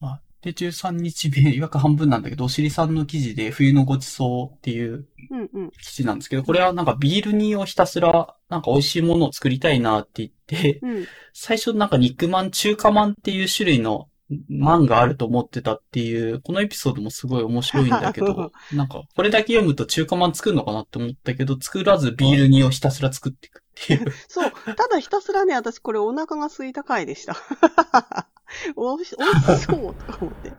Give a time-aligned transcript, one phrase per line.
[0.00, 5.06] あで、13日目、いわく半分なんだけど、おしりさんの記事で冬のごちそうっていう。
[5.82, 11.06] 記事なんですけど、これはなんかビール煮をひたすら、なんか美味しいものを作りたいなって言って、うん。
[11.32, 14.08] 最初なんか肉まん、中華まんっていう種類の
[14.48, 24.12] まんがあると思ってたっていう、このエピソードもすごい面白いんだけど、 なんかこれだけ読むと中華まん作るのかなって思ったけど、作らずビール煮をひたすら作っていくっていう。
[24.28, 24.52] そう。
[24.76, 27.36] ただひたすらね、私これお腹が空いた回でした。
[28.76, 30.52] おいし、おいしそうとか思って。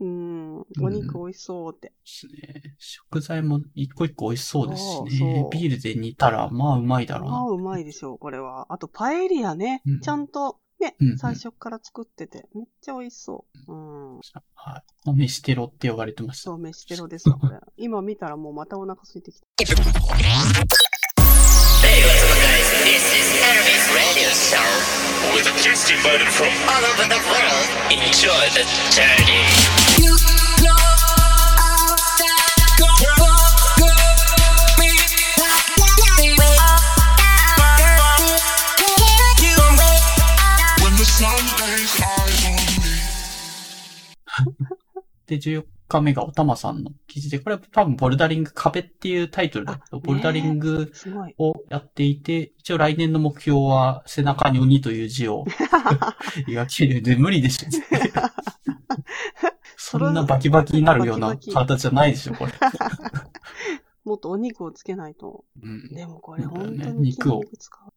[0.00, 0.60] うん。
[0.80, 1.88] お肉美味しそうって。
[1.88, 2.74] ですね。
[2.78, 4.82] 食材も一個一個美味しそうです
[5.16, 7.32] しねビールで煮たら、まあうまいだろうな。
[7.32, 8.66] まあ、うまいでしょう、これは。
[8.72, 9.82] あと、パエリアね。
[9.86, 13.72] うんちゃんと、ね、うんうん最初から作ってて、めっちゃ美味しそう。
[13.72, 14.16] うん。
[14.16, 14.82] はい。
[15.04, 16.50] まあ飯テロって呼ばれてました。
[16.50, 17.58] そう、飯テロですわ、これ。
[17.76, 19.46] 今見たらもうまたお腹空いてきた。
[23.44, 24.70] Service Radio Show
[25.34, 27.68] with a tasty button from all over the world.
[27.92, 29.44] Enjoy the journey.
[30.00, 30.16] You
[30.64, 32.44] know all that.
[45.26, 45.94] Did you when the sun lays eyes on me.
[45.94, 50.90] で、14日目がおたまさんの記事で、これは多分ボルダリング壁っていうタイトルだと、あボルダリング。
[51.38, 55.44] をやっていて、一応来年の目標は背中に鬼という字を
[56.48, 57.68] 描けるで無理でしょ。
[59.76, 62.52] そんなバキバキになるような体じゃないでしょ、これ。
[64.04, 65.44] もっとお肉をつけないと。
[65.62, 67.42] うんでもこれ本当に筋肉をう。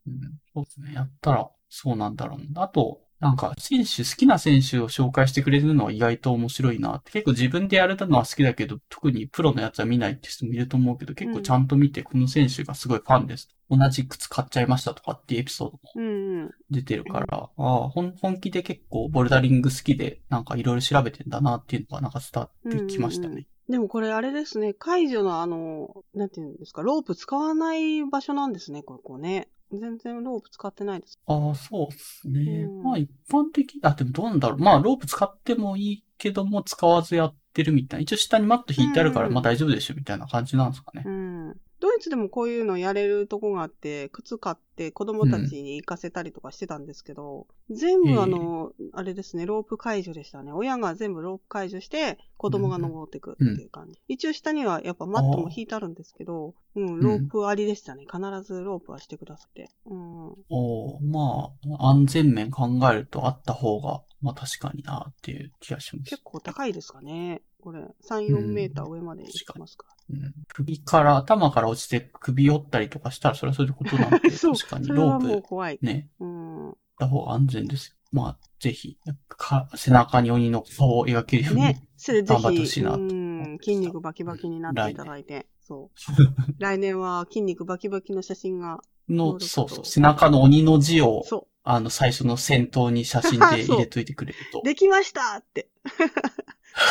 [0.08, 0.94] うんそうですね。
[0.94, 2.64] やったら、そうなんだろうな。
[2.64, 7.12] あと、なんか、選手、好きな選手を紹介してくれるのは意外と面白いなって。
[7.12, 13.50] 結構自分でやれたのは好きだけど、特にプロのやつは見ないって人もいると思うけど、結構ちゃんと見て、この選手がすごいファンです。
[13.70, 16.52] 同じ靴買っちゃいましたとかっていうエピソードもうんうん。
[16.70, 23.28] 出てるから、ああ、本本気で結構ボルダリング好きで、なんかいろいろ調べてんだなっていうのがなんか伝わってきましたね。
[23.28, 29.50] うんうんでもこれあれですね、解除のあの、なんていうんですか、ロープ使わない場所なんですね、ここね。
[29.72, 31.20] 全然ロープ使ってないです。
[31.26, 32.42] ああ、そうですね。
[32.64, 34.60] うんまあ一般的、あ、でもどうなんだろう。
[34.60, 38.02] まあロープ使ってもいいけども使わずやってるみたいな。
[38.04, 41.04] 一応下にマット引いてあるから、うんまあ大丈夫でしょみたいな感じなんですかね。
[41.06, 41.56] うん。
[41.80, 50.52] ドイツでもこういうのやれるとこがあって、靴買って子供たちに行かせたりとかしてたんですけど、全ええ部あの、あれですね、ロープ解除でしたね。
[50.52, 54.00] 親が全部ロープ解除して、子供が登ってくっていう感じ。
[54.08, 58.06] 一応下にはやっぱマットも引いてあるんですけど、うん、ロープありでしたね。
[58.06, 59.70] 必ずロープはしてくださって。
[59.86, 60.28] うん。
[60.50, 66.10] おーまあ、安全面考えるとあった方が、まあ確かになっていう気がします。
[66.10, 67.42] 結構高いですかね。
[67.62, 75.80] これ、3、4メーター上まで行きますかうん首から、頭から落ちて首折ったりとかしたら、それはそういうことなんで、 確かにロープ怖い。
[75.82, 76.70] ね、うん。
[76.70, 77.94] った方が安全ですよ。
[78.12, 78.98] まあ、ぜひ、
[79.28, 81.62] か背中に鬼の顔を描けるように。
[81.62, 81.88] ね。
[82.08, 85.48] 頑張ってほしひ、いなとうん、筋肉バキバキになっていただいて。
[85.62, 85.98] そう。
[86.58, 88.80] 来年は筋肉バキバキの写真が、
[89.10, 94.64] の、そうそう、背中の鬼の字を、そあの、最初の先頭に写真で 入れといてくれるとう。。
[94.64, 95.70] できましたって。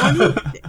[0.05, 0.63] 鬼って。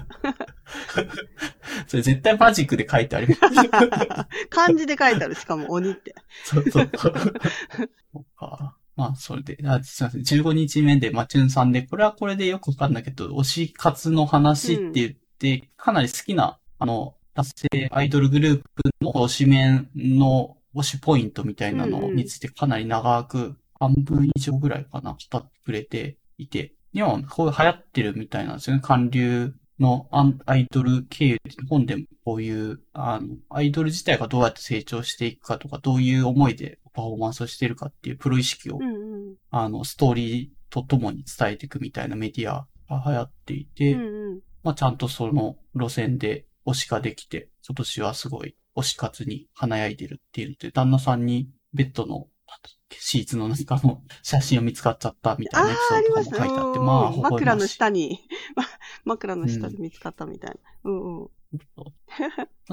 [1.88, 3.40] それ絶対マジックで書いてあります。
[4.50, 6.16] 漢字で書いてある、しかも鬼って。
[6.44, 6.90] そうそう。
[6.98, 10.22] そうかまあ、それで、あすいません。
[10.22, 28.82] 15日目で、マチュンさんで、これはこれでよくわかんないけど、推し活の話って言って、かなり好きな、あの、達成アイドルグループの推し面の推しポイントみたいなのうんうんについてかなり長く、半分以上ぐらいかな、語ってくれていて、今、こう流行ってるみたいなんですよね。
[28.84, 30.08] 韓流の
[30.46, 39.36] アイドル経由で、本でもこういう、あの、アイドル自体がどうやって成長していくかとか、どういう思いでパフォーマンスをしているかっていうプロ意識を、うんうん。
[39.52, 44.40] あの、ストーリーとともに伝えていくみたいなメディアが流行っていて、うんうん。
[44.64, 52.28] まあ、ちゃんとその路線で推しができて、今年はすごい推し活に華やいでるっていうので、旦那さんにベッドの
[52.92, 58.20] シーツの中の写真を見つかっちゃったみたいなエピソードも書いてあって、うんまあ、枕の下に、
[58.56, 58.64] ま
[59.06, 60.92] 枕の下で見つかったみたいな。
[60.92, 61.30] うんうん。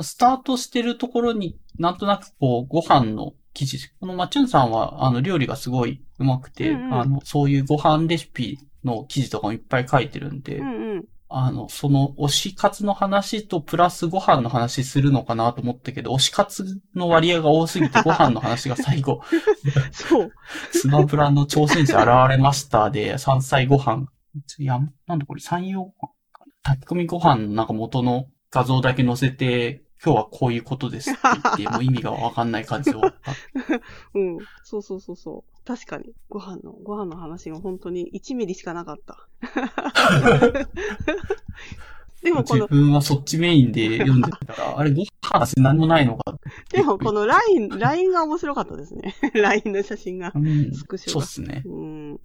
[0.02, 11.04] スタートしてるところになんとなくこう、ご飯の記事、このマチュンさんは、あの、料理がすごい上手くて、うんうんあの、そういうご飯レシピの記事とかもいっぱい書いてるんで、うんうん。
[11.36, 19.20] あの、その推し活の話とプラスご飯の話するのかなと思ったけど、推し活の割合が多すぎてご飯の話が最後、
[19.90, 20.32] そう。
[20.70, 24.06] スマブラの挑戦者現れましたで、山菜ご飯。
[24.58, 24.78] いや、
[25.08, 26.14] なんだこれ、山陽ご飯
[26.62, 33.32] 炊き込みご飯のなんか元の画像だけ載せて、今日はこういうことですって言って、もう意味がわかんない感じで終わった。
[34.14, 34.38] うん。
[34.62, 35.53] そうそうそうそう。
[35.64, 36.12] 確かに。
[36.28, 39.28] ご飯の、ご飯の話が本当に1ミリしかなかった。
[42.22, 46.38] でもこ自の、分はそっちメインで読んでたから、あれ、ご飯の話何もないのか。
[46.70, 49.14] でもこの LINE、LINE が面白かったですね。
[49.34, 50.38] LINE の写真がう。
[50.38, 50.72] ん。
[50.72, 51.26] スクショがそうっ。
[51.26, 51.62] すね。
[51.66, 52.20] うん。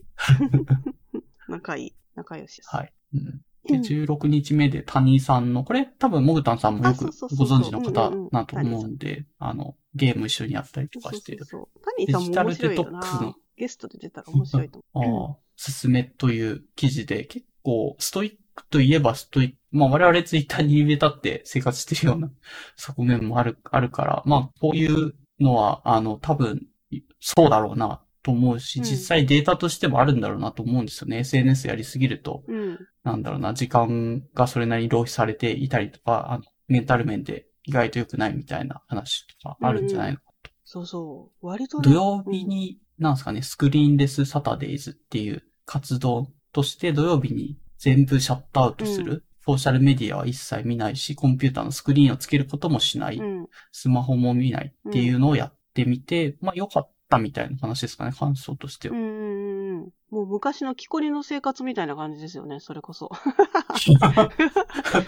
[1.49, 1.93] 仲いい。
[2.15, 2.69] 仲良しです。
[2.75, 2.93] はい。
[3.13, 11.45] うんで、16日目で谷さんの、これ多分モグタンさんもよくご存知の方うんうんうんだと思うんで、あの、ゲーム一緒にやったりとかしてる。
[11.45, 11.83] そうそうそう。
[11.83, 13.35] タニーさんも面白いよデジタルデトックスのな。
[13.57, 15.29] ゲストで出たら面白いと思う。
[15.29, 22.31] ああ、すすめという記事で、結構、ストイックといえばストイック、まあ我々ツイッターに入れたって生活してるような
[22.77, 26.65] 側面もある、あるから、まあこういうのは、あの、多分、
[27.19, 31.19] そうだろうなと思うし、うん実際データとしてもあるんだろうなと思うんですよね。
[31.19, 32.79] SNS やりすぎると、うん。
[33.03, 40.23] なんだろうな、時間がそれなりに浪費されていたりとか、あの、メンタル面で意外と良くないみたいな話とかあるんじゃないのか
[40.65, 41.47] そうそう。
[41.47, 49.23] 割とね土曜日に、なんですかね、 Screenless Saturdays っていう活動として土曜日に全部シャットアウトする。
[49.45, 53.17] ソーシャルメディアは一切見ないし、コンピューターのスクリーンをつけることもしない。
[53.17, 53.47] うん。
[53.71, 58.95] スマホも見ないっていうのをやってみて、まあ良かったたみたいな話ですかね、感想としては。
[58.95, 59.91] うん。
[60.11, 63.11] もう昔の木こりの生活みたいな感じですよね、それこそ。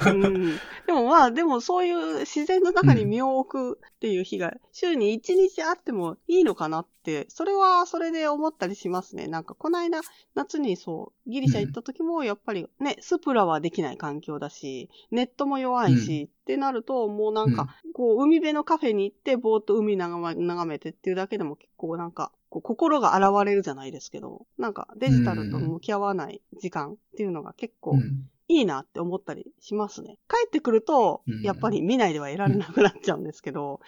[0.06, 0.56] うん、
[0.86, 9.28] でもまあ、でもそういう自然の中に身を置くっていう日が週に1日あってもいいのかなって、それはそれで思ったりしますね。
[9.28, 10.02] なんかこの間
[10.36, 30.18] 夏にそう、ギリシャ行った時もやっぱりね、スプラはできない環境だし、ネットも弱いし、ってなるともうなんか、こう海辺のカフェに行ってぼーっと海眺めてっていうだけでも結構なんか、こう心が現れるじゃないですけど、なんかデジタルと向き合わない時間っていうのが結構うんいいなって思ったりしますね。
[30.28, 33.80] 帰ってくるとうん、やっぱり見ないではいられなくなっちゃうんですけど、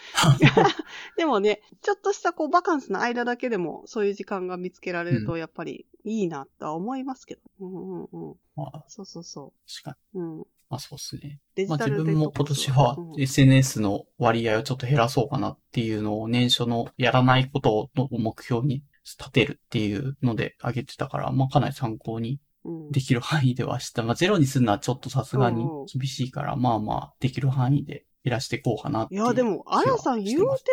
[1.18, 7.42] でもね、ちょっとしたこうバカンスの間だけでもそういう時間が見つけられるとやっぱりいいなとは思いますけど。
[7.60, 8.36] うんうんうん。
[8.56, 10.22] まあ、そうそうそ確かに。
[10.22, 10.24] う。
[10.24, 10.48] うん。
[10.74, 11.40] まあそうですね。
[11.56, 13.22] デジタまあ自分も今ス年はうん。
[13.22, 22.92] SNS の割合をちょっと減らそうかなっていうのを年初のやらないことを目標に立てるっていうので上げてたから、まあかなり参考にうん。
[22.92, 24.02] できる範囲ではした。
[24.02, 30.64] まあゼロにするのはちょっとさすがに厳しいから、まあまあできる範囲で減らしていこうかなっていういや、でも、あやさん言うて、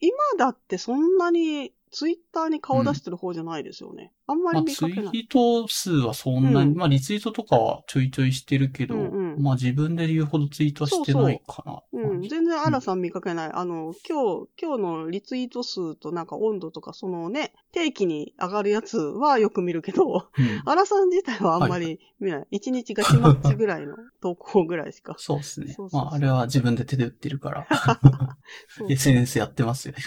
[0.00, 4.12] 今だってそんなにツイッターに顔出してる方じゃないですよね。
[4.26, 5.24] あんまりまあツイ見かけない。
[5.24, 11.82] ート数はそんなに、うんまあリツイートとかはちょいちょいしてるけど、うんうんまあ自分で言うほどツイートはしてないかな。
[11.92, 13.50] うん、全然アラさん見かけない。
[13.52, 22.46] あの、今日、今日のリツイート数となんか温度とか、そのね、定期に上がるやつはよく見るけど、うんアラさん自体はあんまり見ない。
[22.50, 25.14] 一、日ガチマッチぐらいの投稿ぐらいしか。
[25.18, 25.72] そうですね。
[25.72, 27.66] そうそうそうまああれは自分で手で打ってるから、
[28.68, 30.00] そう SNS やってますよね。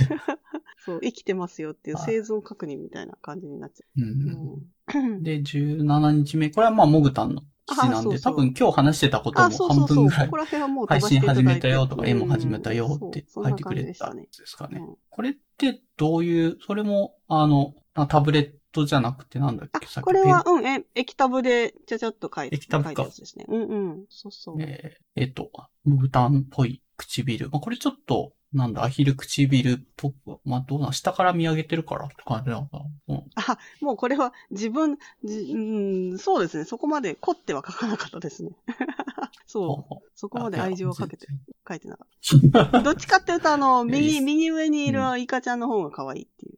[0.90, 4.06] そう、生きてますよっていうはい生存確認みたいな感じになっちゃうう。
[4.06, 4.60] ん
[4.96, 9.58] うんで、17日目、これはまあ、モグタンの記事なんで、あそうそう多分今日話してたことあ、も。
[9.68, 14.80] 半分ぐらいここら辺はもう配信始めたよとか、うん絵も始めたよって書いてくれたんでですかね。
[14.80, 23.46] うんこれってどういう、それも、あの、あタブレットじゃなくてなんだっあけさっきこれは、うん、え、液タブでちゃちゃっと書いて、液タブかですね。
[23.50, 24.06] うんうん。
[24.10, 24.62] そうそう。
[24.62, 25.52] えーえっと、
[25.84, 27.50] モグタンっぽい唇。
[27.50, 32.86] まあ、これちょっと、なんだ、アヒル唇っぽく、まあ、どうなん、下から見上げてるからって感じなのかな。
[33.10, 33.24] うん。
[33.36, 36.66] あ、もうこれは自分、じうん、そうですね。
[36.66, 38.52] そこまで凝っては書かなかったですね。
[39.46, 39.96] そう。
[39.96, 39.98] う。
[40.16, 41.28] そこまで愛情をかけて
[41.68, 42.82] 書いてなかった。
[42.82, 46.58] どっちかっていうと、あの、右、す右上にいるうイカちゃんの方が可愛いっていう。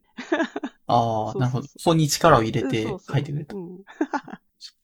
[0.87, 1.67] ああ、 なるほど。
[1.67, 3.55] ここに力を入れて書いてくれた。
[3.55, 3.79] うん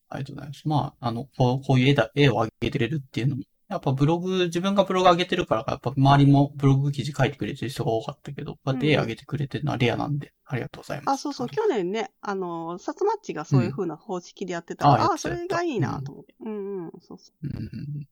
[0.09, 0.67] ありがとうございます。
[0.67, 11.15] まあ、あの、こうこういう絵だ、絵を上げてくれるっていうのも、やっぱブログ、自分がブログ上げてるからか、やっぱ周りもブログ記事書いてくれてる人が多かったけど、こうやって絵上げてくれてるのはレアなんで、ありがとうございます。
[11.15, 11.49] あ、そうそう。
[11.49, 16.35] 去年ね、あの、サツマッチがそういう風な方式でやってたから、あうんあやってたそれがいいなと思って。
[16.39, 17.67] うんうん、そうそうんうんう
[17.99, 18.07] ん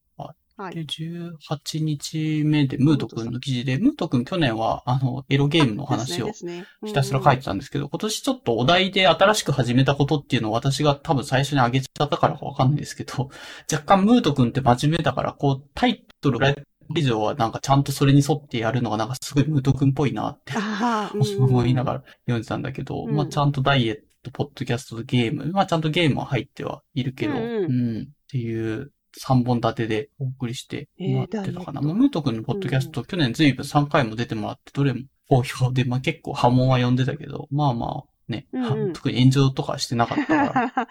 [0.57, 0.61] う。
[0.61, 0.85] はで、い。
[0.85, 13.29] 18日目で、ムート君の記事で、ムート君去年は、あの、エロゲームの話をひたすら書いてたんですけど、今年ちょっとお題で新しく始めたことっていうのを私が多分最初に上げちゃったからかわかんないですけど、
[13.71, 16.53] 若干ムート君って真面目だから、こう、タイトルが
[16.95, 20.53] 以上はなんかちゃんとそれに沿ってやるのがなんかすごいムート君っぽいなって
[21.39, 27.97] 思いながら読んでたんだけど、うんまあちゃんとダイエット、ポッドキャストとゲーム、まあちゃんとゲームは入ってはいるけど、ううん。
[27.99, 28.91] ん、っていう
[29.21, 31.81] 3本立てでお送りしてもらってたかな。
[31.81, 40.87] ムート君のポッドキャスト、去年随分3回も出てもらって、どれも好評で、まあ結構波紋は読んでたけど、まあまあね、うんうん特に炎上とかしてなかったから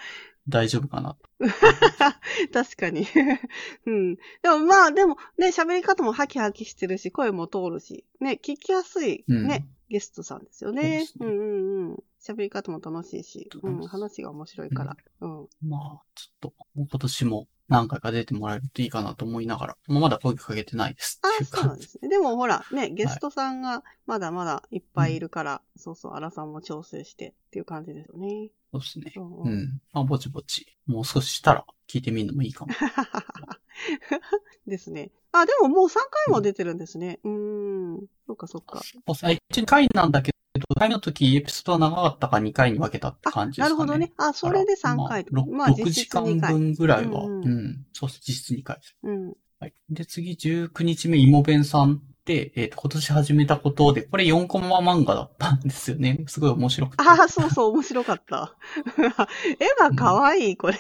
[0.49, 1.17] 大丈夫かな。
[2.53, 3.07] 確かに。
[3.87, 4.17] うん。
[4.17, 12.05] でもまあ、でもね、喋り方もハキハキしてるし、声も通るし、ね、聞きやすい、うんね、ゲストさんですよそうでねうんうんうん。
[12.23, 14.97] 喋り方も楽しいし、うん、話が面白いから。
[15.21, 15.49] うん。
[15.63, 21.79] まあ、ちょっと、今年も何回か出てもらえるといいかなと思いながら、まあ、まだ声かけてないですあっていうそうなん。
[21.79, 22.09] ですね。
[22.09, 28.51] でもほら、ね、ゲストさんがまだまだいっぱいいるから、そうそう、アラさんも調整してっていう感じですよね。
[28.73, 29.13] そうですね。
[29.17, 29.81] うんうんうん。
[29.93, 32.73] まあ、ぼちぼち、もう少ししたら聞いてみるのもいいかも。
[34.67, 35.11] ですね。
[35.33, 35.95] あ、でももう3
[36.27, 37.19] 回も出てるんですね。
[37.25, 38.07] うーん。
[38.27, 38.81] そっかそっか。
[38.81, 43.85] 一応2回なんだけど、1回の時エピソードが長かったから2回に分けたって感じですかね。
[43.85, 44.13] なるほどね。
[44.17, 45.47] あ、それで3回と。
[45.47, 46.53] まあ、6実質時間2回。
[46.53, 48.21] 分ぐらいは、ううんん、そうです。
[48.27, 48.97] 実質2回です。
[49.03, 49.33] うん。
[49.61, 49.75] はい。
[49.91, 56.25] で、次、19日目、イモベンさんで、えっ、と、今年始めたことで、これ4コマ漫画だったんですよね。
[56.29, 57.03] すごい面白くて。
[57.03, 58.55] ああ、そうそう、面白かった。
[59.61, 60.79] 絵が可愛い、これ。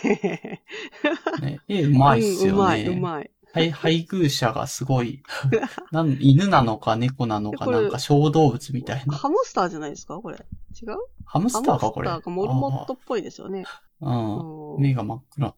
[1.41, 2.53] ね、絵うまいっすよね。
[2.53, 3.31] うんうまい、うまい。
[3.55, 5.23] はい、配偶者がすごい、
[5.93, 9.17] なん犬なのか猫なのかなんか小動物みたいな。
[9.17, 10.17] ハムスターじゃないですか？
[10.17, 10.37] これ。
[10.37, 10.97] 違う？
[11.25, 12.09] ハムスターかこれ。
[12.09, 13.65] ハムスターかモルモットっぽいですよね。
[14.01, 14.39] うん。
[14.39, 15.55] うん目が真っ暗。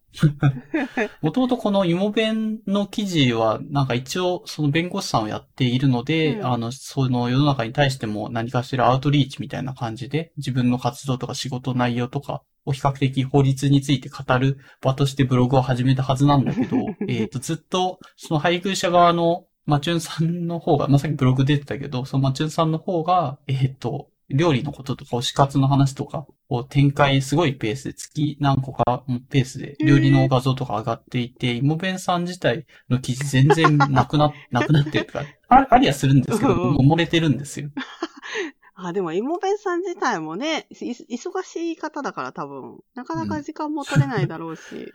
[1.23, 16.77] もともとこのイモ弁の記事は、なんか一応その弁護士さんをやっているので、うんあの、その世の中に対しても何かしらアウトリーチみたいな感じで、自分の活動とか仕事内容とかを比較的法律について語る場としてブログを始めたはずなんだけど、
[17.09, 37.71] えっと、ずっとその配偶者側のマチュンさんの方が、まあ、さっきブログ出てたけど、そのマチュンさんの方が、えっ、と、料理のこととか推し活の話とかを展開すごいペースで月何個かのペースで料理の画像とか上がっていて、イモベンさん自体の記事全然なくな、なくなってるとか、あありはするんですけど、埋もれてるんですよ。
[38.79, 44.93] あ、でも、イモベンさん自体もね、い忙しい方だから多分、なかなか時間も取れないだろうし。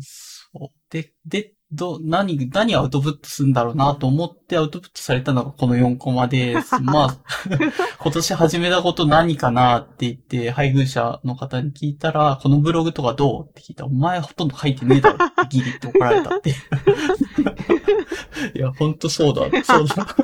[0.00, 0.68] そう。
[0.90, 7.18] で、で、ど、何、何アウトプットするんだろうなと思ってアウトプットされたのがこの4コマで、まあ、
[7.98, 16.54] 今年始めたこと何かなって言って、配偶者の方に聞いたら、このブログとかどうって聞いたら、お前ほとんど書いてねえだろってギリって怒られたって。
[18.54, 19.64] いや、ほんとそうだ。
[19.64, 20.16] そうだ。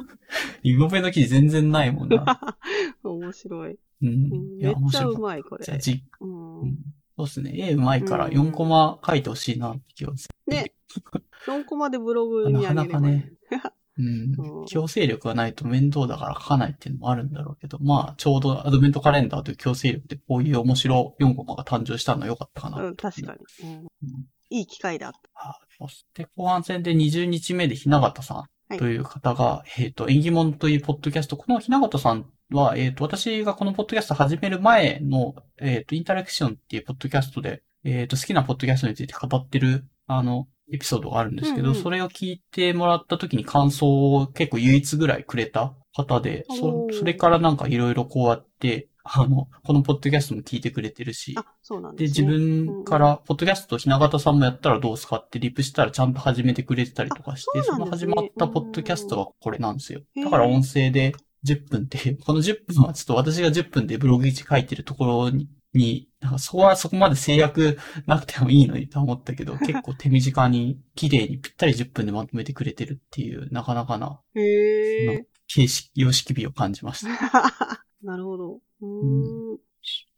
[0.63, 2.57] イモベの記事全然ないもんな。
[3.03, 3.73] 面白い。
[3.73, 3.79] う。
[4.03, 5.65] うんんいや、めっちゃうまい、こた。
[5.65, 5.83] じゃあれ。
[5.83, 6.79] じうんうん
[7.17, 7.53] そうですね。
[7.55, 10.55] 絵うまいからうん4コマ書いてほしいなって気がする。
[10.55, 10.73] ね。
[11.47, 13.33] 4コマでブログにあげればなかなかね
[13.99, 14.67] うんうん。
[14.67, 22.83] 強制力がないと面倒だから書かないっていうのもあるんだろうけど、まあ、ちょうどアドベントカレンダーという強制力でこういう面白4コマが誕生したのは良かったかな。
[22.83, 23.69] うん、確かに。
[23.69, 23.87] うん
[24.53, 25.15] いい機会だ
[25.79, 28.47] そして後半戦で20日目でひながたさはいん
[28.79, 41.83] という方が、えっ、と、縁起物というポッドキャスト、このひながたさんは、えっ、と、私がこのポッドキャスト始める前の、えっ、と、インタラクションっていうポッドキャストで、えっ、と、好きなポッドキャストについて語ってる、あの、エピソードがあるんですけど、うんうん。
[41.83, 52.67] それを聞いてもらった時に感想を結構唯一ぐらいくれた方で、そそれからなんかいろいろこうやって、あの、このポッドキャストも聞いてくれてるし、あ、そうなんで、です、自ね。
[52.67, 60.03] 分から、ポッドキャストひながたさんもやったらどうすかってリプしたらちゃんと始めてくれてたりとかして、あその始まったポッドキャストがこれなんですよ。
[60.17, 74.21] だから音声で10分って、この10分はちょっと私が10分でブログ1書いてるところに、になんかそこはそこまで制約なくてもいいのにと思ったけど、結構手短に綺麗にぴったり10分でまとめてくれてるっていう、なかなかな。
[74.35, 77.85] 形式、様式美を感じました。
[78.03, 78.61] なるほど。
[78.83, 79.59] うーん。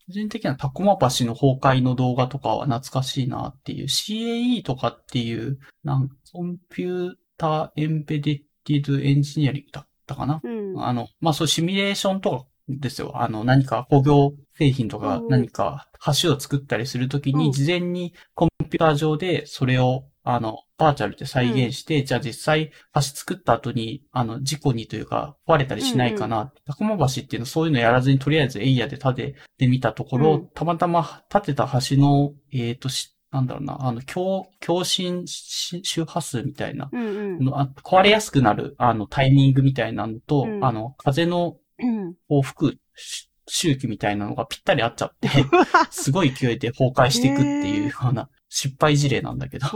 [0.07, 10.83] 個人的にはタコマ橋の崩壊の動画とかは懐かしいなっていう、CAE とかっていう、なんコンピューターエンベディティドエンジニアリングだったかな、うん。
[10.83, 13.13] あの、まあ、そうシミュレーションとかですよ。
[13.15, 15.89] あの、何か工業製品とかうん何か
[16.21, 26.51] 橋を作ったりするときうんに、事前にコンピューター上でそれを、あの、バーチャルで再現して、じゃあ実際橋作った後に、あの、事故にというか、壊れたりしないかな。
[26.65, 37.49] タコマ橋っていうのはそういうのやらずに、とりあえずエイヤで建ててみたところ、うんたまたま建てた橋の、えっ、とし、なんだろうな、あの、強、強振し周波数みたいな、うんうん。
[37.83, 42.15] 壊れやすくなる、あの、タイミングみたいなのと、うんあの、風のうん。
[42.29, 45.29] を吹くし周期みたいなのがぴったり合っちゃって、
[45.91, 49.67] すごい勢いで崩壊していくっていうような失敗事例なんだけど。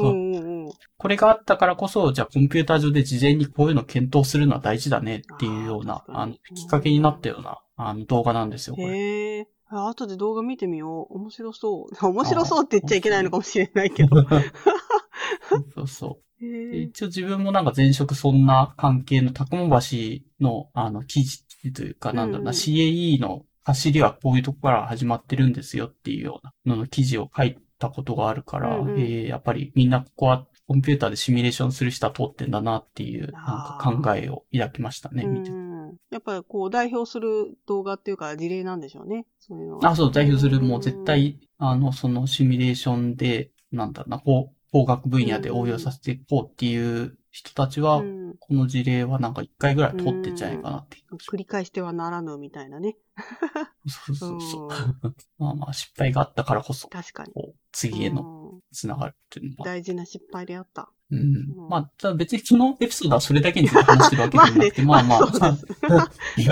[0.97, 9.47] これがあったからこそ、じゃあコンピューター上で事前にこういうのを検討するのは大事だねっていうような、あのきっかけになったような、あの、動画なんですよ、これ。
[9.71, 11.15] あ後で動画見てみよう。
[11.15, 11.95] 面白そう。
[12.07, 14.15] 面白そうって言っちゃいけないのかもしれないけど。
[15.75, 16.45] そうそう。
[16.45, 35.51] 一応自分もなんか前職そんな関係のタコモ橋のあの記事というかなんだろうな、うんうん CAE の走りはこういうとこから始まってるんですよっていうようなのの記事を書いたことがあるから、うんうんえーやっぱりみんなここはコンピューターでシミュレーションする人は通ってんだなっていうなんか考えを抱きましたね、見て。
[36.11, 39.25] やっぱりこう代表する動画っていうか事例なんでしょうね。
[39.39, 39.89] そういうのは。
[39.89, 51.15] あ、そう、代表する、もう絶対、あの、そのシミュレーションで、なんだろうな、こう、工学分野で応用させていこうっていう人たちは、うんこの事例はなんか一回ぐらい通ってんじゃないかなっていう。
[51.15, 52.95] 繰り返してはならぬみたいなね。
[53.88, 54.69] そうそうそう。
[55.03, 57.31] うん まあまあ失敗があったからこそ、確かに。
[57.71, 59.65] 次へのうんつながるっていうのは。
[59.65, 60.91] 大事な失敗であった。
[61.12, 65.57] うんうんまあ、ただ別にそのエピソードはそれだけに話してるわけでもなくて、 まあまあ、そう
[66.38, 66.45] で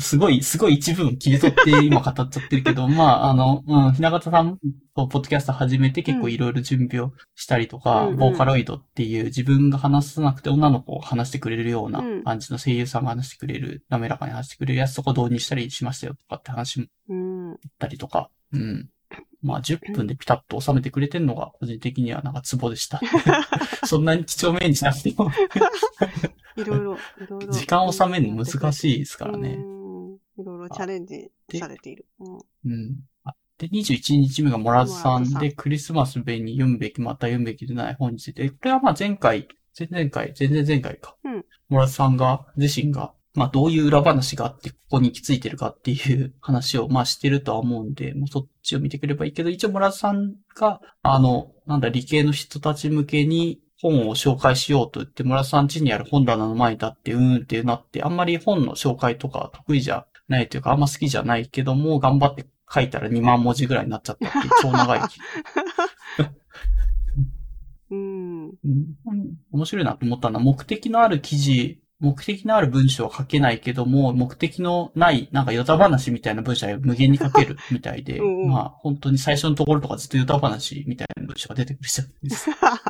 [0.00, 0.18] す。
[0.18, 4.58] ごい、すごい一部分切り取って今語っちゃってるけど、 まあ、あの、うん、ひながたさん
[4.94, 17.50] とポッドキャスト始めて結構いろいろ準備をしたりとか、うんうんボーカロイドっていう自分が話さなくて女の子を話してくれるようなうん感じの声優さんが話してくれる、滑らかに話してくれるやつとか導入したりしましたよとかって話もうん。
[17.52, 18.88] あったりとか、うん。
[19.42, 23.00] まあ、10分でピタッと収めてくれてるのが、個人的にはなんかツボでした。
[23.84, 25.30] そんなに几帳面にしなくても、
[26.56, 27.52] いろいろ、いろいろ。
[27.52, 29.54] 時間を収めるの難しいですからね。
[29.54, 30.14] うん。
[30.38, 32.06] いろいろチャレンジされている。
[32.20, 33.00] うんうん。
[33.24, 41.16] あで、21日目がモラズさんで、クリスマスべに読むべき、また読むべきでない本について、これはまあ前回、前々回、前々前回か。
[41.24, 65.00] うんモラズさんが、自身が、まあどういう裏話があって、ここに行き着いてるかっていう話を、まあしてるとは思うんで、もうそっちを見てくればいいけど、一応モラズさんが、あの、なんだ、理系の人たち向けに、本を紹介しようと言って、村田さん家にある本棚の前に立って、うーんってなって、あんまり本の紹介とか得意じゃないというか、あんま好きじゃないけども、頑張って書いたら2万文字ぐらいになっちゃったっていう超長い。
[67.90, 68.44] うん。
[68.46, 68.54] うん
[69.50, 82.80] 面白いなと思ったのは、目的のある記事、目的のある文章は書けないけども、目的のない、なんかヨタ話みたいな文章は無限に書けるみたいで、うんうんまあ本当に最初のところとかずっとヨタ話みたいな文章が出てくるじゃないですか。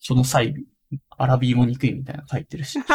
[0.00, 0.54] その際、
[1.16, 2.78] アラビーも憎いみたいなの書いてるし。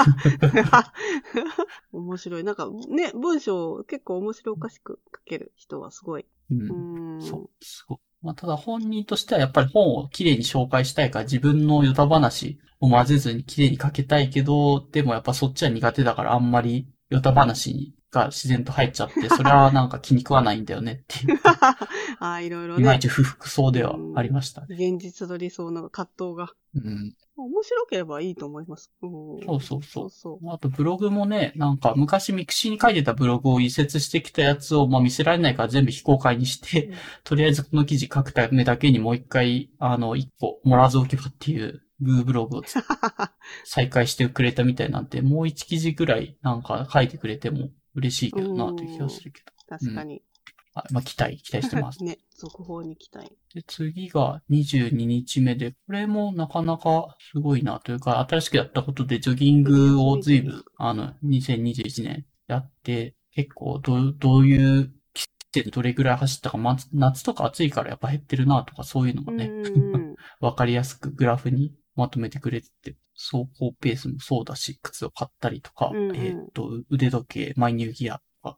[1.92, 2.44] 面白い。
[2.44, 6.28] なんかね、文章を結構面白おかしく書ける人はすごい。
[6.52, 7.22] うんうん。
[7.24, 7.98] そう、すごい。
[8.22, 21.40] まあ、ただ本人としてはやっぱり本をきれいに紹介したいから自分のヨタ話を混ぜずにきれいに書けたいけど、でもやっぱそっちは苦手だからあんまりヨタ話にが自然と入っちゃって、 それはなんか気に食わないんだよねっていう、
[22.20, 22.82] ああ、いろいろね。
[22.82, 24.68] いまいち不服そうではありましたね。
[24.72, 26.54] 現実と理想の葛藤が。
[26.76, 27.16] うん。
[27.38, 28.92] 面白ければいいと思います。
[29.02, 29.10] うん
[29.46, 30.10] そうそうそそうう。
[30.10, 30.50] そう。
[30.52, 36.92] あとブログもね、なんか昔ミクシーに書いてたブログを移設してきたやつをまあ見せられないから全部非公開にして、
[37.24, 42.76] とりあえずこの記事書くためだけにもう一回、あの、一個、もらず置き場っていう、 gooブログをつ
[43.66, 49.52] 再開してくれたみたいなんで、もう一記事ぐらいなんか書いてくれても嬉しいけどなという気がするけど。
[49.68, 50.22] 確かに。
[50.76, 52.02] あまあ、期待、期待してます。
[52.06, 53.36] ね、続報に期待。
[53.54, 70.16] で、次が22日目で、これもなかなかすごいなというか、新しくやったことでジョギングを随分、あの、2021年やって、結構どう、どういう季節どれぐらい走ったか、ま夏とか暑いからやっぱ減ってるなとかそういうのがね、うん。
[70.40, 78.58] わかりやすくグラフにまとめてくれてて、走行ペースもそうだし、靴を買ったりとか、うんうんえーっと、腕時計、マイニューギアとか、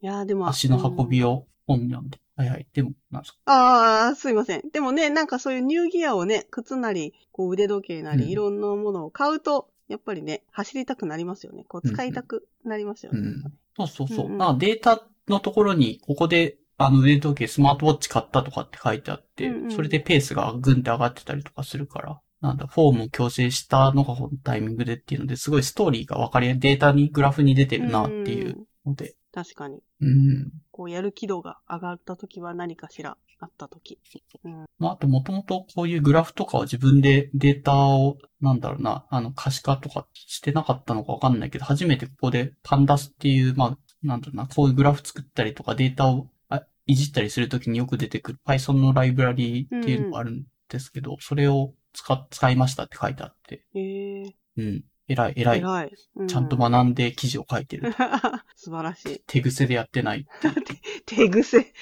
[0.00, 0.48] いやーでも。
[0.48, 1.30] 足の運びを。
[1.32, 3.38] を本読んで、はいはい、でも、なんですか？
[3.46, 4.62] ああ、すいません。
[4.72, 11.64] でもね、なんかそういうニューギアをね、靴なり、こう腕時計なり、うんいろんなものを買うと、やっぱりね、走りたくなりますよね。
[11.66, 13.18] こう使いたくなりますよね。
[13.18, 13.42] うん
[13.76, 14.26] そうそうそう。
[14.26, 29.82] うんうんデータのところに、ここで、あの腕時計、スマートウォッチ買ったとかって書いてあって、うんうんそれでペースがぐんって上がってたりとかするから、なんだ、フォームを矯正したのがこのタイミングでっていうので、すごいストーリーがわかりやすい、データにグラフに出てるなっていうので、確かに。
[30.00, 30.50] うん。
[30.70, 33.98] こう、やる気度が上がった時は何かしらあった時。
[34.44, 34.64] うん。
[34.78, 54.84] まあ、あと、もともとこういうグラフとかを自分でデータを、なんだろうな、あの、可視化とかしてなかったのかわかんないけど、初めてここでパンダスっていう、まあ、なんだろうな、こういうグラフ作ったりとかデータをあいじったりするときによく出てくる Python のライブラリーっていうのがあるんですけど、それを使っ、使いましたって書いてあって、ええうん。
[55.08, 55.58] 偉い、偉い。
[55.58, 55.92] 偉い。
[56.16, 57.92] うちゃんと学んで記事を書いてる。
[58.56, 59.22] 素晴らしい。
[59.26, 60.26] 手癖でやってない。
[61.06, 61.72] 手癖。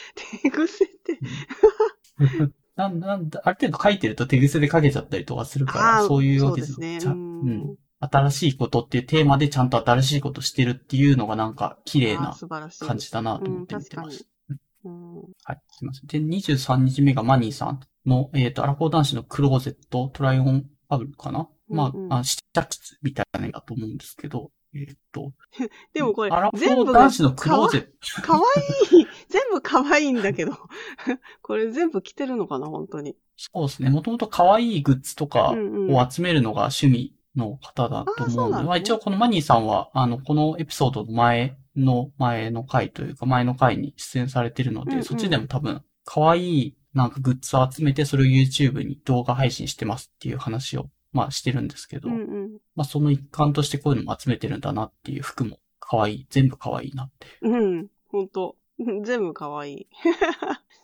[0.42, 1.18] 手癖って。
[2.76, 6.98] なん、なんだ、ある程度書いてると手癖で書けちゃったりとかするから、ーそういうわけですね。
[7.04, 7.76] うんうん。
[8.00, 12.86] 新しいことっていうテーマでちゃんと新しいことしてるっていうのがなんか綺麗な素晴らしい。
[12.86, 14.26] 感じだなとうん、思って見てます。。
[14.84, 15.14] うん。
[15.44, 16.06] はい、すいません。
[16.06, 25.32] で、23日目がマニーさんの、えっ、と、アラフォー男子のクローゼット、トライオンパブルかな、まうんうんあ、あ、試着室みたいなのだと思うんですけど、えっ、と、
[25.94, 28.42] でもこれアラ、フォ全部男子のクローゼット、かわ
[28.92, 29.06] いい。
[29.28, 30.52] 全部かわいいんだけど。
[31.42, 33.16] これ全部着てるのかな、本当に。
[33.36, 33.90] そうですね。
[33.90, 52.58] もともと可愛いグッズとかを集めるのが趣味の方だと思うんで、まあ一応このマニーさんは、あの、このエピソードの前の、前の回というか、前の回に出演されてるので、うんうんそっちでも多分、可愛いなんかグッズを集めて、それを YouTube に動画配信してますっていう話を、まあしてるんですけど、うんうん。
[52.74, 57.26] まあその一環としてこういうのも集めてるんだなっていう服も可愛い、全部可愛いなって。
[57.42, 57.86] うん。
[58.08, 58.56] ほんと。
[59.04, 59.86] 全部可愛い。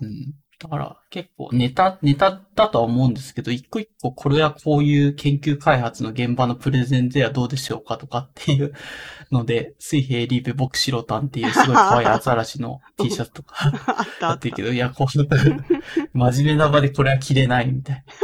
[0.01, 0.35] うん。
[0.63, 8.75] だから結構ネタ、ネタだとは思うんですけど、一個一個これはこういう研究開発の現場のプレゼンではどうでしょうかとかっていう
[9.33, 14.57] ので、水平リーベボクシロタンっていうすごい可愛いアザラシの T シャツとかあったあったあってる。
[14.57, 15.09] けど、いや、こう、
[16.13, 18.05] 真面目な場でこれは着れないみたい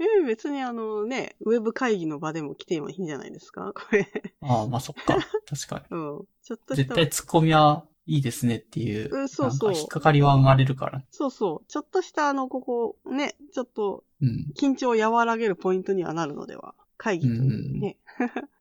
[0.00, 3.72] えー別にあのね、ウェブ会議の場でも来てもいいんじゃないですか？
[3.74, 4.08] これ。
[4.40, 4.48] な。
[4.54, 5.16] ああ、まあそっか。
[5.46, 5.82] 確かに。
[5.96, 6.24] うん。
[6.42, 11.02] ちょっとし絶た、対ツッコミはいいですねっていう、うんそうそう引っかかりは生まれるから。
[11.10, 11.66] そうそう。
[11.68, 14.52] ちょっとしたあの、ここ、ね、ちょっとうん。
[14.58, 16.74] 緊張を和らげるポイントにはなるのでは。
[16.96, 17.96] 会議というね。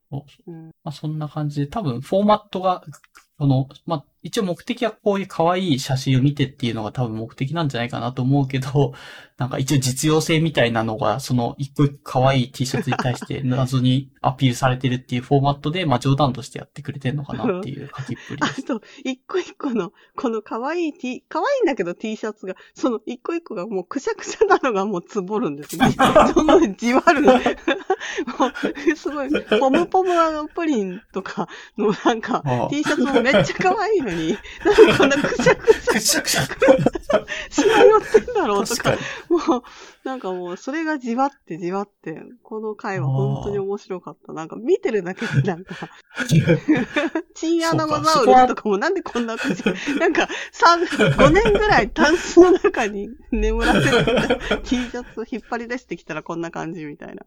[0.10, 0.68] そう うん。
[0.84, 2.84] まあそんな感じで、多分フォーマットが、
[3.38, 8.94] その、まあ一応目的はこういう可愛い写真を見てっていうのが多分目的なんじゃないかなと思うけど、
[9.38, 18.64] なんか一応実用性みたいなのが、その一個一個可愛い T シャツに対して 謎にアピールされてるっていうフォーマットで、まあ冗談としてやってくれてるのかなっていう書きっぷりあです。
[18.66, 25.94] と、一個一個の、この可愛い T、可愛いんだけど T シャツが、その一個一個がもうくしゃくしゃなのがもうつぼるんですね。
[26.34, 27.24] そのじわる。
[27.24, 30.14] もう、すごい、ポムポム
[30.54, 36.44] プリンとかのなんかああ T シャツもめっちゃ可愛いのに、なんでこんなくしゃくしゃくしゃくしゃ。
[37.50, 38.92] しまよってんだろうとか。
[39.30, 39.64] もう、
[40.04, 44.34] なんかもう、それがじわってじわって、この回は本当に面白かった。
[44.34, 45.76] なんか見てるだけでなんか、
[47.34, 49.64] チンアナゴザウルスとかもなんでこんな口、
[50.00, 57.26] なんか、三5年ぐらいタンスの中に 眠らせてた T シャツ引っ張り出してきたらこんな感じみたいな。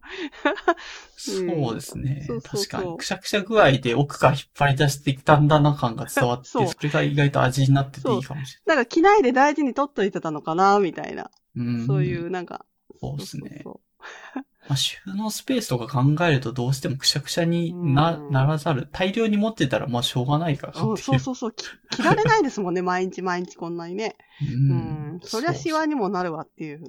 [1.15, 2.41] そうですねそう。
[2.41, 2.97] そうそう確かに。
[2.97, 11.31] くしゃくしゃ具合で奥から引っ張り出してきたんだな感が伝わって、そそうれが意外と味になってていいかもしなんか着ないで大事に取っといてたのかなみたいな。
[11.55, 11.75] れない。
[11.83, 12.65] んそういう、なんか。
[12.99, 13.81] そうですねそ
[14.67, 18.87] まあ、収納スペースとか考えるとどうしてもくしゃくしゃにな、うんならざる。
[18.91, 21.51] 大量に持ってたらまあしょうがないからうっていそうそうそう。
[21.53, 24.17] き着られないですもんね、 毎日毎日こんなにね。
[24.41, 25.19] ううんん。
[25.23, 26.79] そりゃシワにもなるわっていう。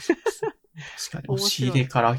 [0.00, 0.50] そうそう
[1.10, 1.28] 確かに。
[1.34, 2.16] 押し入れから、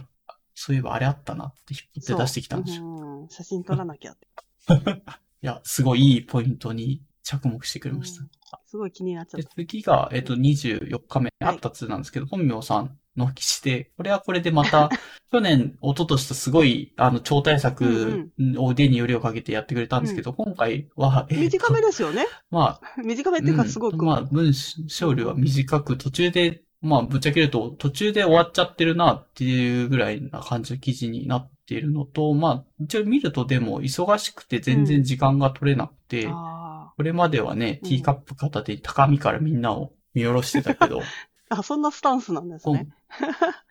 [0.54, 3.22] そういえばあれあったなって引っ張って出してきたんでしょ。
[3.22, 3.30] うん。
[3.30, 4.28] 写真撮らなきゃって。
[5.44, 8.24] いや、すごいいいポイントに着目してくれました。
[8.68, 9.56] すごい気になっちゃっでた。
[9.56, 14.90] 次が、えっと、24日目、はいあった2なんですけど、本名さんの騎士で、これはこれでまた、
[15.32, 22.26] 去年、一昨年とすごい、あの、超大作を腕によりをかけてやってくれたんですけど、今回は、えっと短めですよね。
[22.52, 23.96] まあ、短めっていうかすごく。
[23.96, 41.04] うんまあ、文章量は短く、途中で、まあ、ぶっちゃけると、途中で終わっちゃってるなっていうぐらいな感じの記事になっているのと、まあ、一応見るとでも、忙しくて全然時間が取れなくて、あこれまではね、うんティーカップ片手に高みからみんなを見下ろしてたけど、あ。
[41.60, 42.90] あ、そんなスタンスなんですね。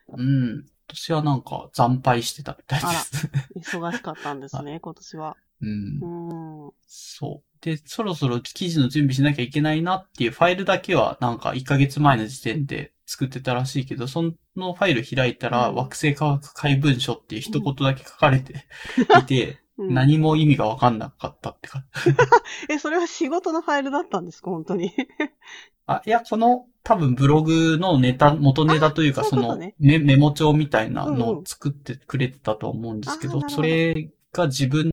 [0.09, 0.65] うん。
[0.87, 3.29] 私はなんか惨敗してたみたいです。
[3.75, 5.37] 忙しかったんですね、 今年は。
[5.61, 5.69] うん
[6.01, 6.67] う。
[6.67, 6.71] ん。
[6.87, 7.63] そう。
[7.63, 14.23] で、そろそろ記事の準備しなきゃいけないなっていうファイルだけはなんか1ヶ月前の時点で作ってたらしいけど、そ
[14.55, 18.65] のファイル開いたら、うん惑星科学怪文書っていう一言だけ書かれて
[19.21, 21.83] いて、うん何も意味がわかんなかったってか。
[22.69, 24.51] え、それは仕事のファイルだったんですか？
[24.51, 24.91] 本当に。
[25.87, 34.91] あ、いや、この多分ブログのネタ、元ネタというか、そのねメメモ帳みたいなのうんうんを作ってくれてたと思うんですけど、あなるほどそれが自分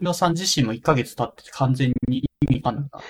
[0.00, 3.00] のさん自身も1ヶ月経ってて完全に意味がなかっ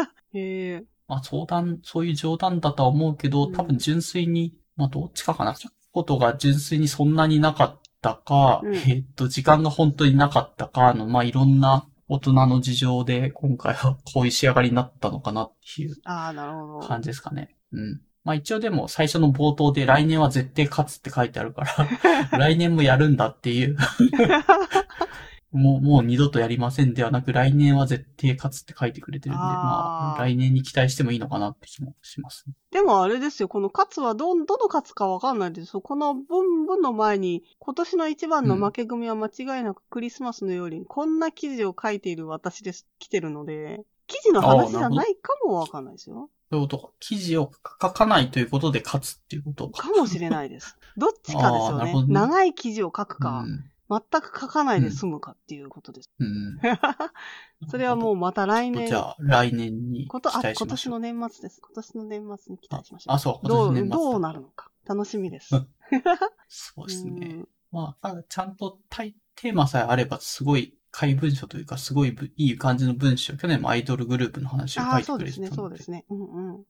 [0.00, 0.12] た。
[0.32, 0.84] へえ。
[1.08, 5.54] まあ相談、そういう冗談だとは思うけど、うん多分純粋に、まあどっちかかな。
[5.92, 16.86] ことが純粋にそんなになかったか、うんえーっと、時間が本当になかったかの、まあいろんな大人の事情で今回はこういう仕上がりになったのかなっていうああ、なるほど。
[16.86, 17.56] 感じですかね。
[17.72, 18.00] うん。
[18.24, 21.88] まあ一応でも最初の冒頭で来年は絶対勝つって書いてあるから、
[22.38, 23.76] 来年もやるんだっていう、
[25.54, 32.54] もう、もう二度とやりませんではなく、来年は絶対勝つって書いてくれてるんで、あーまあ来年に期待してもいいのかなって気もしますね。
[32.72, 35.80] でもあれですよ、このカツはど、どのカツかわかんないですよ。
[35.80, 46.30] この文、文の前に、今年の一番の負け組は間違いなくクリスマスのように、こんな記事を書いている私です、来てるので、記事の話じゃないかもわかんないですよ。
[46.50, 46.92] そういうことか。
[47.00, 49.88] 記事を書かないということで勝つっていうことか。
[49.88, 50.76] かもしれないです。
[50.96, 51.78] どっちかですあーよね。
[51.78, 53.64] なるほどね長い記事を書くか、うん。
[53.90, 56.10] 全く書かないで済むかっていうことです。
[56.18, 56.58] うん。
[57.68, 60.40] それはもうまた来年じ、ゃあ、来年に期こと、あ。
[60.42, 61.60] 今年の年末です。
[61.60, 63.14] 今年の年末に期待しましょう。
[63.14, 64.70] あ、そう、今どう、年の年末だどうなるのか。
[64.86, 65.50] 楽しみです。
[66.48, 67.44] そうですね。
[67.70, 73.36] まあ、あちゃんとタイテーマさえあれば、すごい、怪文書というか、すごいぶいい感じの文章。
[73.36, 76.04] 去年もアイドルグループの話を書いてそうですね、くれてたのそうですね。
[76.08, 76.54] うんうん。
[76.54, 76.64] うん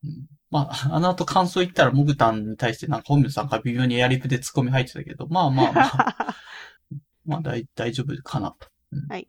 [0.51, 6.37] まあ、あの後感想言ったら、モグタンに対してなんか本名さんが微妙にやりプで突っ込み入ってたけど、まあまあまあ、
[7.25, 8.69] まあ大大丈夫かなと。
[8.93, 9.29] うんはい。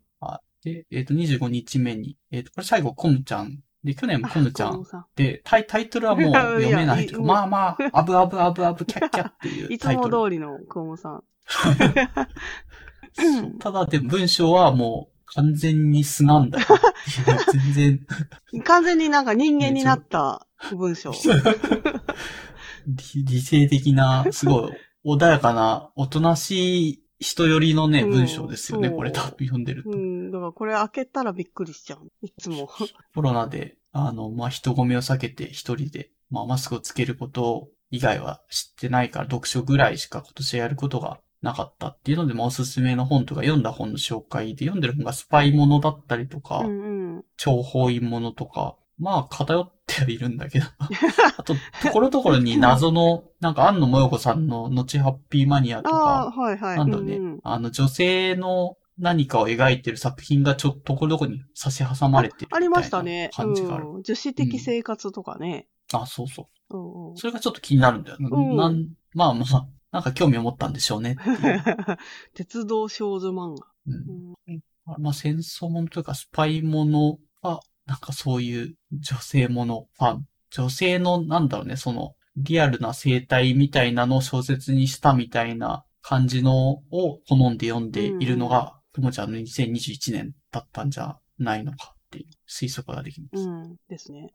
[0.66, 3.60] で、えっ、と、25日目に、えっ、と、これ最後、コムちゃん。
[3.84, 4.84] で、去年もコムちゃん。
[5.14, 10.10] で、タイタイトルはもう 読めないとまあまあ、アブアブアブアブキャッキャっていういつタイトル。
[10.18, 11.22] も通りのクオモさん。
[13.60, 16.66] ただ、でも文章はもう完全に素なんだよ。
[17.52, 18.04] 全然
[18.64, 21.12] 完全になんか人間になった文章。
[22.86, 24.72] 理理性的な、すごい
[25.04, 29.90] 穏やかな、おとなしい人寄りのね、うん文章ですよね、そうこれ多分読んでると。
[29.90, 32.10] うん、だからこれ開けたらびっくりしちゃう。
[32.22, 32.68] いつも。
[33.14, 47.24] コロナで、あの、まあ、人混みを避けて一人で、まあ、マスクをつけること以外は知ってないから、読書ぐらいしか今年やることがなかったっていうので、まあ、おすすめの本とか読んだ本の紹介で、読んでる本がスパイものだったりとか、うんうん。
[47.38, 50.66] 諜報員ものとか、まあ、偏ってはいるんだけど。
[51.36, 56.76] あと、ところどころに謎の、なんか、安野もよこさんの後ハッピーマニアとか、はいはい。
[56.76, 63.30] なんだね、うんうんあの、女性の何かを描いてる作品がちょっと、ところどころに差し挟まれてるありましたね。
[63.34, 63.86] 感じがある。
[63.88, 64.02] うん。
[64.02, 65.68] 女子的生活とかね。
[65.92, 66.76] あ、そうそう。
[66.76, 68.16] うんうんそれがちょっと気になるんだよ。
[68.20, 71.22] うんなんまあまあ、なんか興味を持ったんでしょうねう。
[72.34, 73.66] 鉄道少女漫画。
[73.86, 74.60] うんうん
[74.98, 80.26] まあ戦争ものというかスパイものは、なんかそういう女性ものファン。
[80.50, 93.48] 女性の、なんだろうね、その、リアルな生態みたいなのを小説にしたみたいな感じのを好んで読んでいるのが、ともちゃんの2021年だったんじゃないのかっていう推測ができます。
[93.48, 93.76] うん。
[93.88, 94.32] ですね。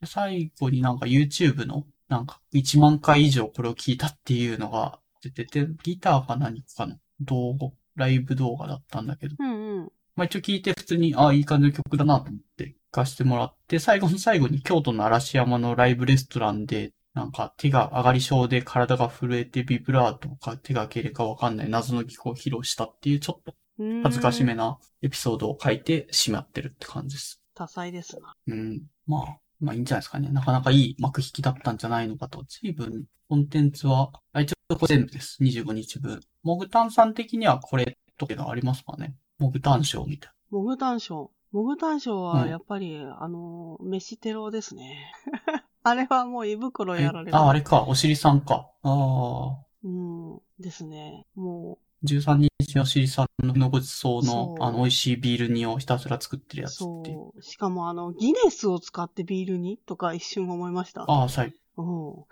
[0.00, 9.92] で最後になんか YouTube のなんか1万回以上これを聞いたっていうのが出てて、ギターか何かの動画、ライブ動画だったんだけど、うんうん。
[10.16, 27.40] まあ一応聞いて普通に、ああ、いい感じの曲だなと思って聞かせてもらって、最後の最後に京都の嵐山のライブレストランで、なんか手が上がり症で体が震えてビブラートか手がけれかわかんない謎の技巧を披露したっていうちょっとうん恥ずかしめなエピソードを書いてしまってるって感じです。
[27.54, 28.34] 多彩ですな。
[28.48, 28.82] うん。
[29.06, 30.28] まあ、まあいいんじゃないですかね。
[30.28, 32.44] なかなかいい幕引きだったんじゃないのかと。
[32.48, 35.38] 随分、コンテンツは、あ、一応全部です。
[35.42, 36.20] 25日分。
[36.42, 39.14] モグタンさん的にはこれとかありますかね？
[39.38, 41.28] モグタン賞みたいモグタンショー。
[41.52, 45.12] モグタンショーうんはやっぱり、あの、飯テロですね。
[45.82, 47.00] あれはもう胃袋な。
[47.00, 47.36] やられる。
[47.36, 47.84] あ、あれか。
[47.84, 48.70] お尻さんか。
[48.82, 49.64] ああ。
[49.84, 50.40] うん。
[50.58, 51.26] ですね。
[51.34, 57.16] も13日のお尻さんのごちそうのあの、美味しいビール煮をひたすら作ってるう、やつっていう。
[57.16, 57.42] そう。
[57.42, 61.02] しかもあの、ギネスを使ってビールにとか一瞬思いました。
[61.02, 61.54] ああ、はい。
[61.78, 62.24] うん。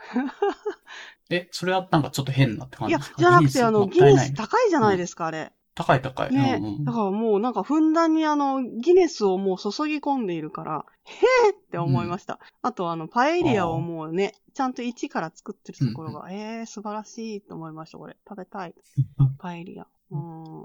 [1.31, 3.19] え、それはなんかちょっと変なって感いやじです、か？
[3.21, 5.53] じゃなくてあの、ギネス高高いじゃないですか、あれ。
[5.75, 6.33] 高い高い。
[6.33, 6.59] ね。
[6.61, 12.39] うんうんだからもうなんかふんだんにあの、ギネスをもう注ぎ込んでいるから、へえって思いました。
[12.63, 18.17] あとあの、パエリアをもうね、ちゃんと一から作ってるところが、ええ素晴らしいと思いました、これ。
[18.29, 18.75] 食べたい。
[19.39, 19.87] パエリア。
[20.11, 20.65] うん。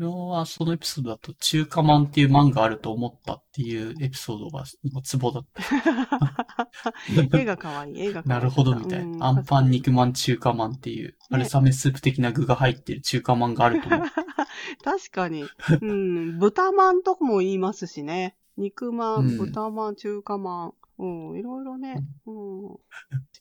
[0.00, 4.64] 自分はそのエピソードだと中華マンっていう漫画あると思ったっていうエピソードが
[5.02, 6.70] ツボだった。
[7.38, 8.40] 絵が可愛い、絵が可愛い。
[8.40, 9.26] なるほどみたいな。
[9.26, 14.08] アンパン肉まん中華まんっていう、春雨スープ的な具が入ってる中華まんがあると思う。
[14.82, 15.44] 確かに。
[15.82, 16.38] うん。
[16.38, 18.36] 豚まんとかも言いますしね。
[18.56, 20.74] 肉まん豚まん、中華まん。
[21.00, 21.38] うん。
[21.38, 22.04] いろいろね。
[22.26, 22.68] うん。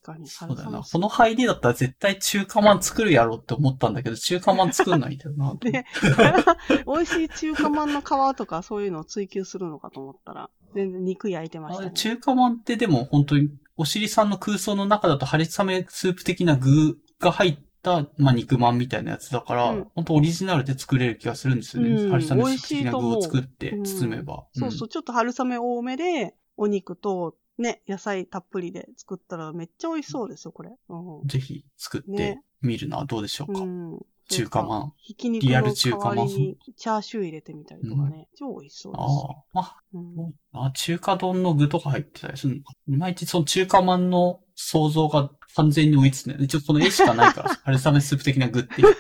[0.02, 0.28] 確かに。
[0.28, 0.82] そうだよな。
[0.82, 5.56] この入りだったら絶対中華まん作るやろって思ったんだけど、中華まん作んないんだよな。
[5.60, 5.86] で
[6.88, 8.06] 美味しい中華まんの皮
[8.38, 11.92] とかそういうのを追求するのかと思ったら、全然肉焼いてましたね。
[11.92, 21.90] 中華まんってでも本当に、お尻さんの空想の中だと春雨スープ的な具が入った、まあ、肉まんみたいなやつだから、うん本当オリジナルで作れる気がするんですよね。
[21.90, 24.46] うん春雨スープ的な具を作って包めば。
[24.54, 30.72] そうそう、ちょっと春雨多めで、お肉と、ね、野菜たっぷりで作ったらめっちゃ美味しそうですよ、これ。
[30.90, 33.60] うんうんぜひ作ってねみるのはどうでしょうか？
[33.60, 34.00] うん。
[34.32, 34.94] 中華まん。
[34.98, 38.28] ひき肉リアの代ル中華まんわりにチャーシュー入れてみたりとかね。
[38.38, 39.02] 超美味しそうです。
[39.02, 40.34] ああ、まあ、うん
[40.68, 42.74] あ、中華丼の具とか入ってたりするのか。
[42.88, 46.38] いまいちその中華まんの想像が完全に追いつくね。
[46.42, 48.96] 一応この絵しかないから、 春雨スープ的な具っていう。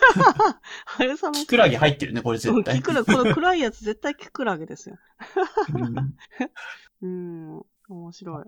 [0.85, 2.77] 春雨キクラゲ入ってるね、これ絶対。
[2.77, 4.97] キクラゲ、この暗いやつ絶対キクラゲですよ。
[5.75, 6.15] うん
[7.55, 7.65] うん。
[7.93, 8.43] 面白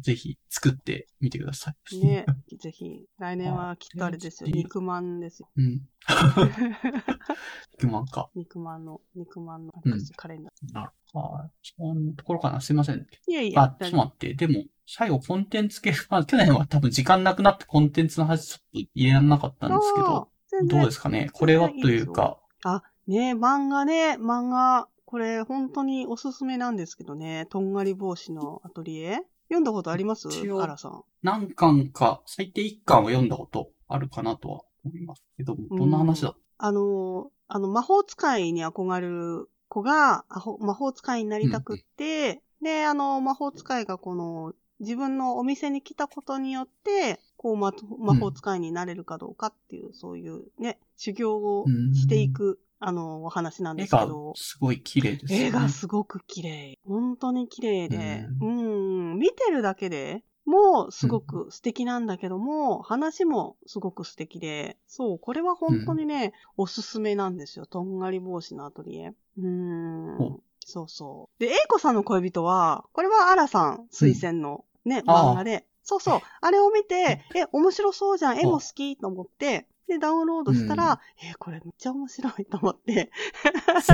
[0.00, 1.96] ぜひ作ってみてください。
[1.96, 2.04] い。
[2.04, 2.26] ね。
[2.60, 3.04] ぜひ。
[3.18, 4.50] 来年はきっとあれですよ。
[4.52, 5.50] あ肉まんですよ。
[5.56, 5.82] うん。
[7.72, 8.30] 肉まんか。
[8.34, 11.36] 肉まんの、肉まんのうんカレンダなるほど。
[11.38, 12.60] あそんなところかな。
[12.60, 12.96] すいません。
[12.96, 13.06] ー。
[13.28, 13.62] いやいや。
[13.62, 14.34] あ、ちょっと待って。
[14.34, 20.28] でも、最後コンテンツ系、 まあ、去年は多分時間なくなってコンテンツの話ちょっと入れられなかったんですけど、
[20.66, 29.20] どうですかねこれはというか、あ、ね漫画ね、漫画、これ本当におすすめなんですけどね、とんがり帽子のアトリエ。
[29.48, 30.26] 読んだことあります？
[30.60, 31.04] アラさん。
[31.22, 36.34] 何巻か、最低1巻は読んだことあるかなとは思いますけど、どんな話だ？
[36.58, 40.24] あの、あの、魔法使いに憧れる子が、
[40.58, 54.32] 魔法使いになりたくって、で、あの、魔法使いがこの、自分のお店に来たことによって、こう、ま、魔法使いになれるかどうかっていう、そういうね、修行をしていく、あの、お話なんですけど。
[54.36, 55.46] すごい綺麗ですよね。
[55.46, 56.78] 絵がすごく綺麗。
[56.86, 67.66] 本当に綺麗で、うん、見てるだけでもうすごく素敵なんだけども、話もすごく素敵で、そう、これは本当にね、おすすめなんですよ。
[67.66, 69.14] とんがり帽子のアトリエ。
[69.38, 70.40] うーんお。
[70.66, 71.40] そうそう。
[71.40, 83.10] で、英子さんの恋人は、これはアラさん推薦のね、漫画で、そうそう、あれを見て、え、面白そうじゃん、絵も好きと思って、で、ダウンロードしたら、え、これめっちゃ面白いと思って、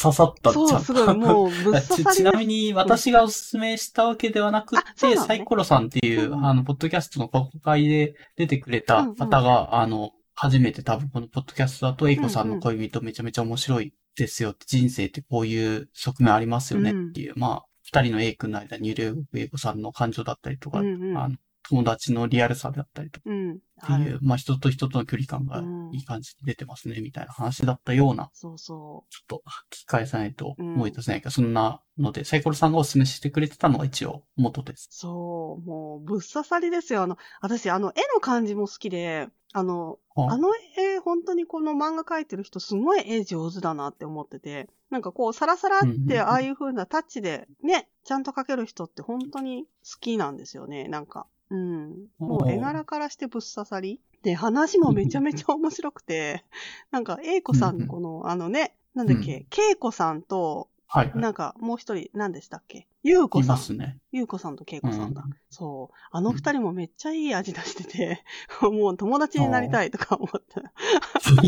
[0.00, 5.16] 刺さったそう、ちゃんすごい、もう、ぶっ刺さ ちりでちなみに、私がおすすめしたわけではなくて、ね。
[5.16, 6.38] サイコロさんっていう、うん。
[6.38, 21.18] うんあの、ポッドキャストの公開で出てくれた方が、あの、初めて多分このポッドキャストだと、エイコさんの恋人めちゃめちゃ面白いですよって、人生ってこういう側面ありますよねっていう、まあ、二人の A 君の間にいるエイコさんの感情だったりとか、うんうん。
[21.18, 21.36] あの
[21.68, 23.52] 友達のリアルさだったりとかうん。
[23.52, 34.94] っていう、まあ人と人との距離感がうんいい感じで出てますね、みたいな話だったようなそうそちょっと聞き返さないと思い出せないか、そんなので、サイコロさんがお勧めしてくれてたのが一応元ですう。。
[34.94, 37.02] そう、もう、ぶっ刺さりですよ。
[37.02, 51.26] あの、私、あの、絵の感じも好きで、あの、ああの絵、本当にこの漫画描いてる人、すごい絵上手だなって思ってて、なんかこう、サラサラって、うんうんうんああいう風なタッチで、ね、ちゃんと描ける人って本当に好きなんですよね、なんか。
[51.50, 52.06] うん。
[52.18, 54.00] もう絵柄からしてぶっ刺さり。
[54.22, 56.42] で、話もめちゃめちゃ面白くて、
[56.90, 61.20] なんか、英子さんのこの、あのね、なんだっけ、恵子さんと、はい、はい。
[61.20, 62.88] なんか、もう一人、何でしたっけ？
[63.02, 63.56] ゆうこいさん。
[63.56, 63.98] ますね。
[64.10, 65.20] ゆうこさんとけいこさんだ。
[65.26, 65.96] うんそう。
[66.10, 68.24] あの二人もめっちゃいい味出してて、
[68.62, 70.62] もう友達になりたいとか思って。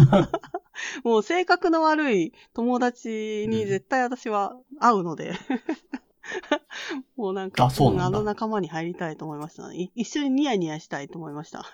[1.04, 5.32] もう性格の悪い友達に絶対私は会うので。
[7.16, 11.64] もうなんか、あそうなんの仲間に入りたいと思いました、い一緒にニヤニヤしたいと思いました。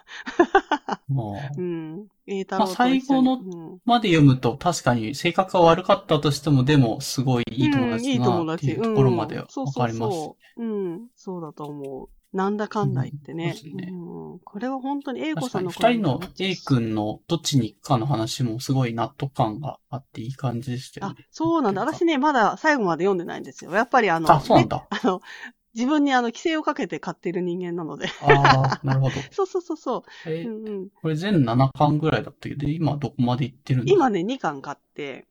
[1.09, 2.07] もううん。
[2.51, 3.41] まあ最後の
[3.85, 8.67] まで読むと確かに性格が悪かったとしても、でもすごいいい友達だなって。
[8.67, 9.99] いうところまでわうんかります。
[9.99, 10.65] そうそうそう。
[10.65, 11.07] うん。
[11.15, 12.09] そうだと思う。
[12.37, 13.57] なんだかんだ言ってね。
[13.65, 21.81] うんねうん、これは本当に英子さんの二人の A 君のどっちに行くかの話もすごい納得感があっていい感じでしたよあね。、そうなんだ。
[21.81, 23.73] 私ね、まだ最後まで読んでないんですよ。
[23.73, 24.87] やっぱりあの、あ、そうなんねだ。
[24.91, 25.23] あの、
[25.75, 28.09] 自分にあの、規制をかけて買っている人間なので。
[28.21, 29.15] ああ、なるほど。
[29.33, 30.31] そうそうそうそう。
[30.31, 35.27] えうんうん、これ全7巻ぐらいだったけど、今どこまで行ってるんだ今ね、2巻買って、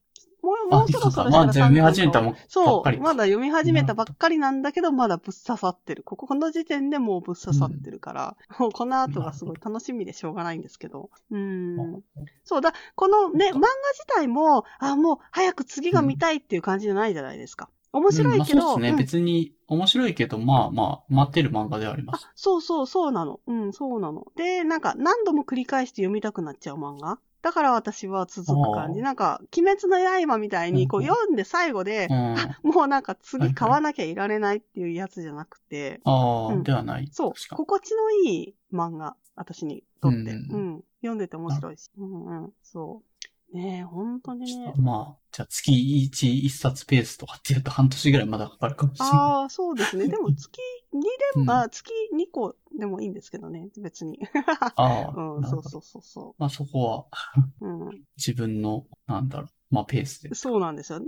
[0.46, 3.04] もう、あもうそろそろま読み始めたそう、っかりか。
[3.04, 6.04] まだ読み始めたばっかりなんだけど、まだぶっ刺さってる。
[6.04, 11.10] ここ、この時点でもうぶっ刺さってるから、もう この後がすごい楽しみでしょうがないんですけど。
[11.32, 12.04] うん。
[12.44, 17.70] そうだ、このね、漫画自体も、あ、もう早く次が見たいっていう感じじゃないじゃないですか。
[17.92, 18.90] 面白いけど、うんまあそうですね。
[18.90, 22.30] うん別に面白いけど、まあまあ、待ってる漫画ではあります。
[22.36, 23.40] そうそう、そうなの。
[23.48, 24.28] うん、そうなの。
[24.36, 27.20] で、なんか何度も繰り返して読みたくなっちゃう漫画。
[27.46, 29.04] だから私は続く感じ。
[29.04, 32.36] なんか、鬼滅の刃みたいに、こう読んで最後でう、ん。
[32.74, 37.08] もうなんかはい次買わなきゃいられないっていうやつじゃなくて、ああ、うんではない。
[37.12, 40.18] そう、心地のいい漫画、私にとって。
[40.18, 41.92] ううんん、読んでて面白いし。
[42.00, 43.15] うんうん、そう。
[43.56, 44.74] ねえ、本当にね。
[44.76, 49.16] まあ、じゃあ月1、一冊ペースとかっていうと半年ぐらいまだかかるかもしれない。
[49.16, 50.10] ああ、そうですね。
[50.10, 50.60] でも月
[50.94, 54.20] 2でも、うんあ月2個でもいいんですけどね、別に。
[54.76, 57.66] ああ、うん、そうそうそうそまあそこはう。
[57.66, 58.04] うん。
[58.18, 60.36] 自分の、なんだろう、まあペースで。
[60.36, 61.00] そうなんですよ。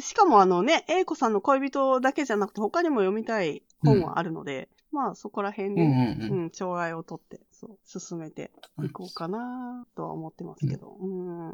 [0.00, 6.44] しかもあのね、英子さんの恋人だけじゃなくて他にも読みたい本はあるので、まあそこら辺で、うんうんううん。
[6.46, 8.50] ん、寵愛を取って、そう、進めて
[8.82, 10.96] いこうかなとは思ってますけど。
[10.98, 11.50] うん。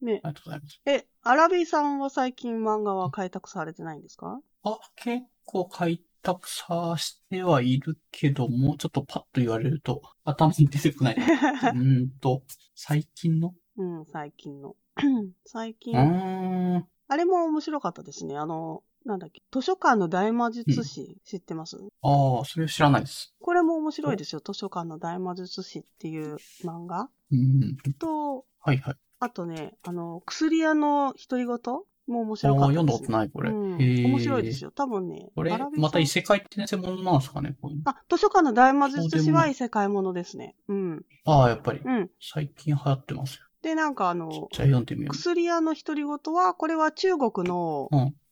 [0.00, 0.80] ね、ありがとうございます。
[0.86, 4.40] え、アラビーさんは最近漫画は開拓されてないんですか？
[4.62, 11.16] あ、結構開拓さしてはいるけども、ちょっとパッと言われると頭に出てこない。
[11.18, 12.42] うーんと、
[12.76, 13.54] 最近の？
[13.76, 14.76] うん、最近の。
[15.46, 16.84] 最う近。
[17.10, 18.36] あれも面白かったですね。
[18.36, 21.78] あの、なんだっけ、図書館の大魔術師、知ってます？
[22.02, 23.34] ああ、それ知らないです。
[23.40, 24.42] これも面白いですよ。
[24.44, 27.76] 図書館の大魔術師っていう漫画うん。
[27.98, 28.96] と、はいはい。
[29.20, 31.58] あとね、あの、薬屋の独り言
[32.06, 32.82] もう面白かったです、ね。
[32.82, 33.50] 読んだことない、これ。
[33.50, 33.76] うん。
[33.78, 34.70] 面白いですよ。
[34.70, 35.30] 多分ね。
[35.34, 37.90] これまた異世界って専門なんですかね、こういうの。
[37.90, 40.54] あ、図書館の大魔術師はい異世界ものですね。
[40.68, 41.04] うん。
[41.24, 41.80] ああ、やっぱり。
[41.84, 42.10] うん。
[42.20, 43.44] 最近流行ってますよ。
[43.62, 48.27] で、なんかあの、じゃあ読んでみよ薬屋の独り言は、これは中国の、うん大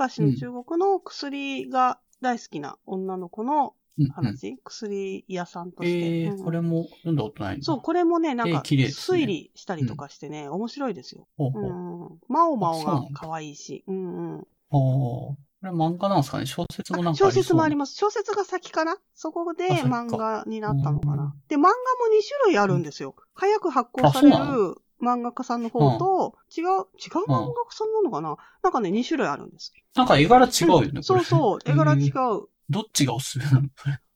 [0.00, 4.02] 昔の中国の薬が大好きな女の子のう。
[4.02, 4.10] うん、うん。
[4.12, 5.98] 話、薬屋さんとして。
[5.98, 11.28] ええうんこれも読んだことないなそう、これもね、なんえか、推理したりとかしてね、面白いですよ。
[11.36, 11.62] ほうほう。
[11.64, 12.18] うんうん。
[12.28, 13.84] マオマオが可愛いし。
[13.86, 14.46] うんうん。
[14.70, 16.46] これ漫画なんですかね？
[16.46, 17.94] 小説もなんか小説もありまます。
[17.96, 18.96] 小説が先かな？
[19.14, 21.34] そこで漫画になったのかうんな。
[21.48, 21.72] で、漫画も2
[22.44, 23.14] 種類あるんですよ。
[23.34, 26.70] 早く発行される漫画家さんの方と、違う、違う
[27.28, 28.36] 漫画家さんなのかな？
[28.62, 29.72] なんかね、2種類あるんです。
[29.94, 31.02] なんか絵柄違うよね、これ。
[31.02, 32.12] そうそう、絵柄違う。
[32.68, 33.68] どっちがおすすめなの？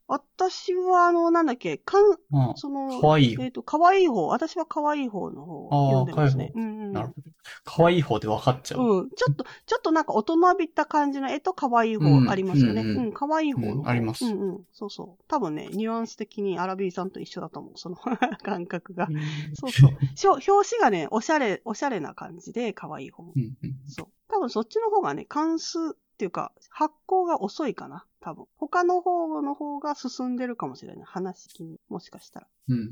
[0.07, 2.19] 私は、あの、なんだっけ、かん、うん。
[2.57, 4.27] その、かわいいよえっ、と、可愛い方。
[4.29, 6.53] 私は可愛い方の方を読んでますね。
[6.55, 6.93] うんうん。
[6.93, 7.31] なるほど。
[7.65, 8.83] 可愛い方で分かっちゃう。
[8.83, 9.11] うん。
[9.11, 12.83] ちょっと、ちょっとなんか大人びった感じの絵と可愛い方うんありますよね。
[12.83, 14.61] ううんん、可愛い方の方、うんありますうんうん。
[14.73, 15.25] そうそう。
[15.27, 17.73] 多分ね、ニュアンス的にアラビーさんと一緒だと思う。
[17.77, 17.97] その
[18.45, 19.09] 感覚が。
[19.55, 20.17] そうそう。
[20.17, 23.23] しょ表紙がね、おしゃれ、おしゃれな感じで可愛い方。
[23.23, 23.75] うんうん。
[23.87, 24.07] そう。
[24.29, 28.07] 多分そっちの方がね、関数っていうか、発行が遅いかな。
[28.21, 28.47] 多分。
[28.57, 31.05] 他の方の方が進んでるかもしれない。
[31.05, 31.81] 話的に。
[31.89, 32.47] もしかしたら。
[32.69, 32.91] うん。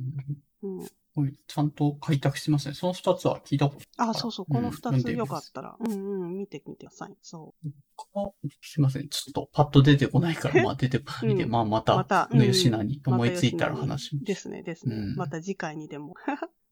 [1.15, 1.33] うん。
[1.47, 2.75] ちゃんと開拓してますね。
[2.75, 4.47] その二つは聞いたことあ、そうそう。
[4.49, 5.77] うんこの二つよかったら。
[5.79, 6.37] うんうん。
[6.37, 7.15] 見てみてください。
[7.23, 7.69] そう。
[8.15, 9.09] あすいません。
[9.09, 14.25] ちょっとパッと出てこないから、 まあ出てこないで、うんまあまた、またのうん吉名に思いついたら話します。
[14.25, 14.97] ですね、ですね。
[14.97, 16.15] うんまた次回にでも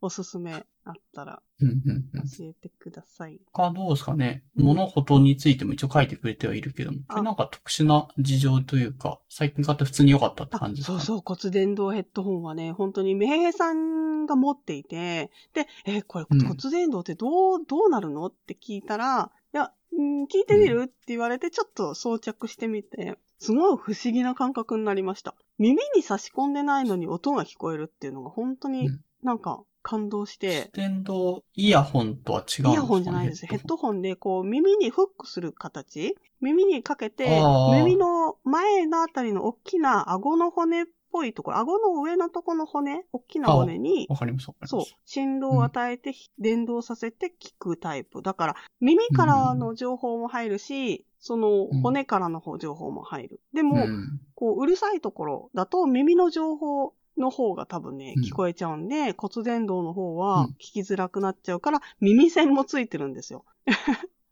[0.02, 2.22] おすすめあったらうんうんうん。
[2.22, 3.38] 教えてください。
[3.52, 4.44] 他どうですかね。
[4.56, 20.84] うん物事についても一応書いてくれてはいるけども、これあなんか特殊な事情というか、最近買って普通に良かったってあ感じですか、ね、そうそう、骨伝導ヘッドホンはね、本当にメヘヘさんが持っていて、で、え、これうん骨伝導ってどう、どうなるのって聞いたら、いや、うん聞いてみる？
[20.84, 25.34] って言われて、ちょっと装着してみて、すごい不思議な感覚になりました。
[25.58, 33.46] 耳に差し込んでないのに音が聞こえるっていうのが本当にうんなんか感動して、電動イヤホンとは違うんですか、ね、イヤホンじゃないです。
[33.46, 37.26] ヘッドホンで、こう、耳にフックする形耳にかけて
[37.74, 48.22] 耳の前のあたりの大きな顎の骨っぽいところ、顎の上のとこの骨、大きな骨に、わかりますわかりそうます。、振動を与えて、電動させて聞くタイプ。
[48.22, 53.40] だから、耳からの情報も入るし、そのうん骨からの方情報も入る。
[53.52, 63.44] でも、うんこう、うるさいところだと耳の情報の方が多分ね、うん聞こえちゃうんで、骨伝導の方うはん聞きづらくなっちゃうから、耳栓もついてるんですよ。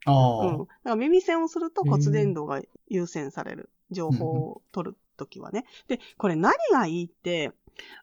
[0.05, 0.57] ああ、うん。
[0.59, 3.69] だから耳栓をすると骨伝導が優先される。
[3.91, 5.65] 情報を取るときはね。
[5.87, 7.51] で、これ何がいいって、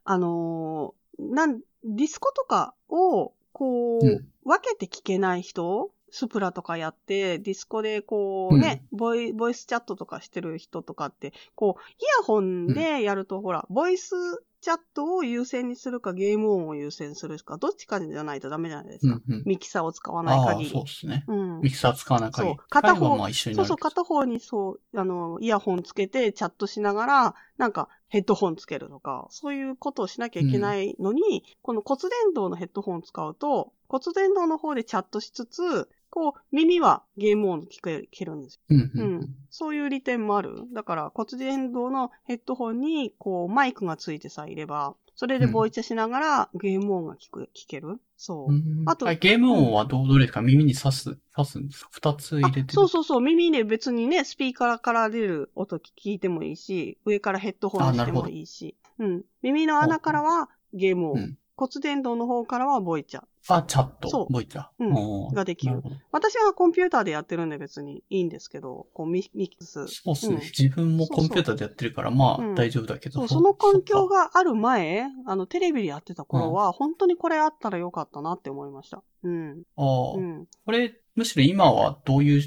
[0.04, 14.14] あのーなん、ディスコとかを、こう、うん分けて聞けない人スプラとかやって、ディスコでこうね、ボイ、ボイスチャットとかしてる人とかって、こう、イヤホンでやると、ほら、ボイス
[14.62, 19.20] チャットを優先にするか、ゲーム音を優先するか、どっちかじゃないとダメじゃないですか。
[19.28, 19.42] うんうん。
[19.44, 20.70] ミキサーを使わない限り。
[20.70, 21.24] そうですね。
[21.28, 22.54] うんミキサー使わない限り。
[22.56, 23.16] そう片方
[23.54, 38.60] そうそう、片方にそう、あの、イヤホンつけてチャットしながら、なんかヘッドホンつけるとか、そういうことをしなきゃいけないのに、この骨伝導のヘッドホンを使うと、骨伝導の方でチャットしつつ、こう、耳はゲーム音聞け聞けるんですよ。
[38.70, 39.34] うんううんん。
[39.50, 40.62] そういう利点もある。
[40.72, 48.00] だから骨伝導のヘッドホンに、こう、マイクがついてさえいれば、それでボイチャしながらゲーム音が聞く、聞ける。
[48.16, 48.52] そう。
[48.52, 50.40] うんあとあゲーム音はどうどれですか？
[50.40, 51.90] 耳に刺す、刺すんですか？
[51.92, 53.20] 二つ入れてそうそうそう。
[53.20, 58.74] 耳で別にね、スピーカーから出る音聞いてもいいし、上からヘッドホンにしてもいいし。
[58.98, 59.22] うん。
[59.42, 61.20] 耳の穴からはゲーム音。
[61.20, 64.08] うん骨伝導の方からはボイチャあ、チャット。
[64.08, 64.66] そうボイチャ。
[64.78, 65.82] うんができる。
[66.10, 69.86] 私はコンピューターでやってるんで別にいいんですけど、こうミミックス。
[69.86, 73.20] そうですね、うん自分もコンピューターでやってるから、まうんあ大丈夫だけど。
[73.20, 74.16] そう、その環境が。
[74.16, 79.02] がある前、あの、テレビでやってた頃は、本当にこれあったらよかったなって思いました。
[79.24, 79.62] うん。
[79.76, 80.46] ああ、うん。
[80.64, 82.42] これ、むしろ今はどういう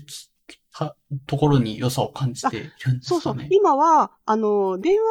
[0.72, 0.96] か
[1.28, 3.02] ところに良さを感じているんですかね？
[3.02, 3.36] そうそう。
[3.52, 5.06] 今は、あの、電話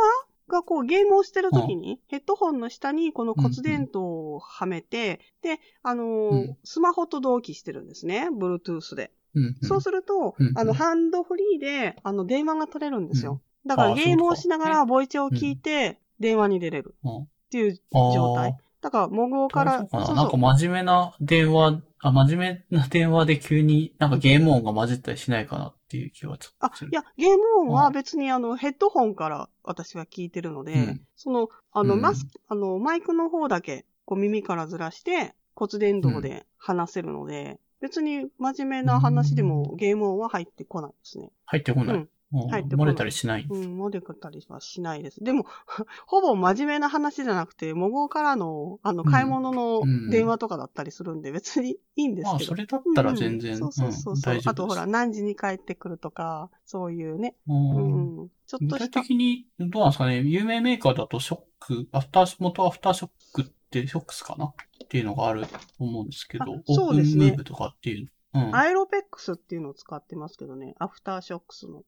[0.48, 6.56] がこうゲームをしてるときに、ヘッドホンの下にこの骨伝導をはめて、で、あの、うん。
[6.64, 8.28] スマホと同期してるんですね。
[8.32, 9.12] Bluetooth で。
[9.34, 13.40] うんうん、そうすると、うんあの、ハンドフリーで、あの、電話が取れるんですよ。
[13.66, 16.94] だからゲームをしながらボイチャを聞いて、電話に出れる。
[17.04, 17.22] うん。
[17.22, 18.56] っていう状態。
[18.80, 19.82] だから、モグオから、な。
[19.82, 41.30] んか真面目な電話、あ、真面目な電話で急になんかゲーム音が混じったりしないかなっていう気はちょっあとする。、いや、ゲーム音はうん別にあの、ヘッドホンから私は聞いてるので、うんその、あの、うんマスク、あの、マイクの方だけ、こう耳からずらして、骨伝導で話せるので、別に真面目な話でもゲーム音は入ってこないですね。
[41.46, 42.06] 入ってこない。
[42.32, 43.46] うんうん入ってこない漏れたりしない？
[43.48, 45.24] うん、モデルたりはしないです。
[45.24, 45.46] でも、
[46.06, 52.48] ほぼ真面目な話じゃなくて、模倣からの、あの、買い物のうん電話とかだったりするんで、別にいいんですまあ、けど。
[52.48, 54.48] それだったら全然、うんそうそうそううんそう、大丈夫です。
[54.50, 57.34] あとほら、何時に帰ってくるとか、そういうね。
[57.46, 58.30] ううんん。
[58.46, 59.00] ちょっ具体とした。
[59.02, 64.46] 的に、どうなんですかね、有名メーカーだとショック、アフター、元アフターショックって、ショックスかな？
[64.46, 68.10] っていうのがあると思うんですけど、あオープンそうですねムーブとかっていう。
[68.34, 68.54] うん。
[68.56, 70.74] アイロペックスっていうのを使ってますけどね。
[70.78, 71.82] アフターショックスの。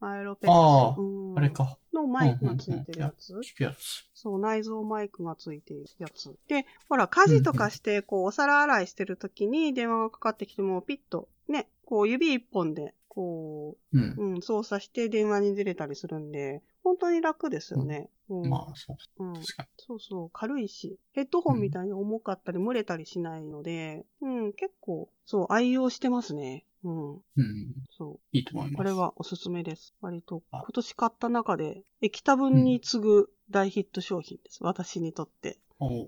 [0.00, 0.50] アイロペッ。
[0.50, 1.78] ああうんあれか。
[1.92, 3.34] のマイクがついてるやつ？
[3.38, 4.04] 聞くやつ。
[4.14, 6.34] そう、内蔵マイクがついてるやつ。
[6.48, 14.02] で、ほら、家事とかして、こう、お皿洗いしてるときに電話がかかってきても、ピッと、ね、こう、指一本で、こうん。
[14.02, 18.10] う、うん、操作して電話に出れたりするんで、本当に楽ですよね。
[18.28, 18.50] うん。
[18.50, 19.24] まあ、そう。
[19.24, 19.34] うん。
[19.78, 26.64] そうそう、軽いし、ヘッドホンみたいに重かったり、蒸れたりしないので、うん、結構、そう、愛用してますね。
[26.86, 27.74] うん、うん。
[27.90, 28.74] そいいと思います。
[28.74, 28.76] う。
[28.76, 29.94] これはおすすめです。
[30.00, 34.62] 割と、あ今年買った中で、液多分に次ぐ大ヒット商品です。
[34.62, 35.58] 私にとって。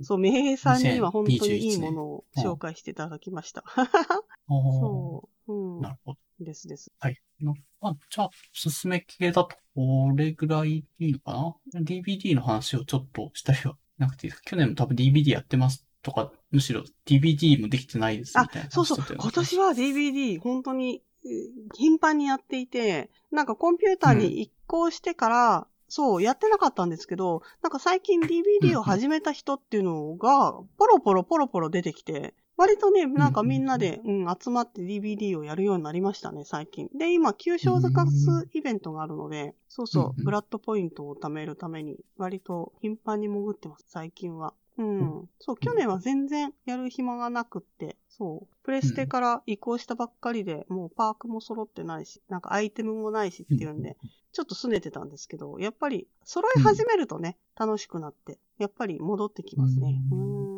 [0.03, 3.64] そう、名平さんには本当にいい2021ものを紹介していただきました。
[4.49, 5.91] そう、うんな。
[5.91, 6.18] るほど。
[6.41, 6.93] ですです。
[7.01, 7.20] はい。
[7.41, 11.33] のまあ、じゃあ、おすすめ系だと、これぐらいいいのか
[11.74, 14.51] な ?DVD の話をちょっとしたりはなくていいですか？
[14.51, 18.99] 去年も多分 DVD やってますとか、むしろ DVD もできてないですみあたいな、そうそう。
[19.17, 36.89] 今年は DVD、本当に、えー頻繁にやっていて、なんかコンピューターに移行してから、そう、やってなかったんですけど、なんか最近 DVD を始めた人っていうのが、ポロポロポロポロ出てきて、割とね、なんかみんなで、うん、集まって DVD をやるようになりましたね、最近。
[36.95, 40.25] で、今、旧正月イベントがあるので、そうそうう、ん。
[40.25, 44.55] ブラッドポイントを貯めるために、割と頻繁に潜ってます、最近は。
[44.79, 45.29] うん。
[45.41, 48.57] そう、去年は全然やる暇がなくって、そう。
[48.62, 53.97] プレステから移行したばっかりで、もうパークも揃ってないし、なんかアイテムもないしっていうんで、
[54.33, 60.01] ちょっと拗ねてたんですけど、やっぱり揃い始めるとね、楽しくなって、やっぱり戻ってきますね。
[60.12, 60.49] うん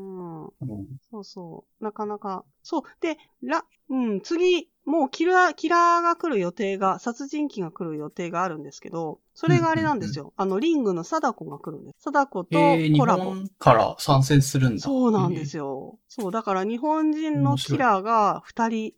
[1.10, 1.84] そうそう。
[1.84, 2.44] なかなか。
[2.62, 2.82] そう。
[3.00, 10.34] で、ら、うん、次、もうキラー、キラーが来る予定が、殺人鬼が来る予定があるんですけど、それがあれなんですよ。
[10.36, 12.02] あの、リングの貞子が来るんです。
[12.02, 12.58] 貞子と
[12.98, 13.24] コラボ。
[13.24, 14.82] 本から参戦するんだ。
[14.82, 15.60] そうなんですよ。
[15.60, 15.98] よ。
[16.08, 18.92] そう、だから日本人のキラーが二人うん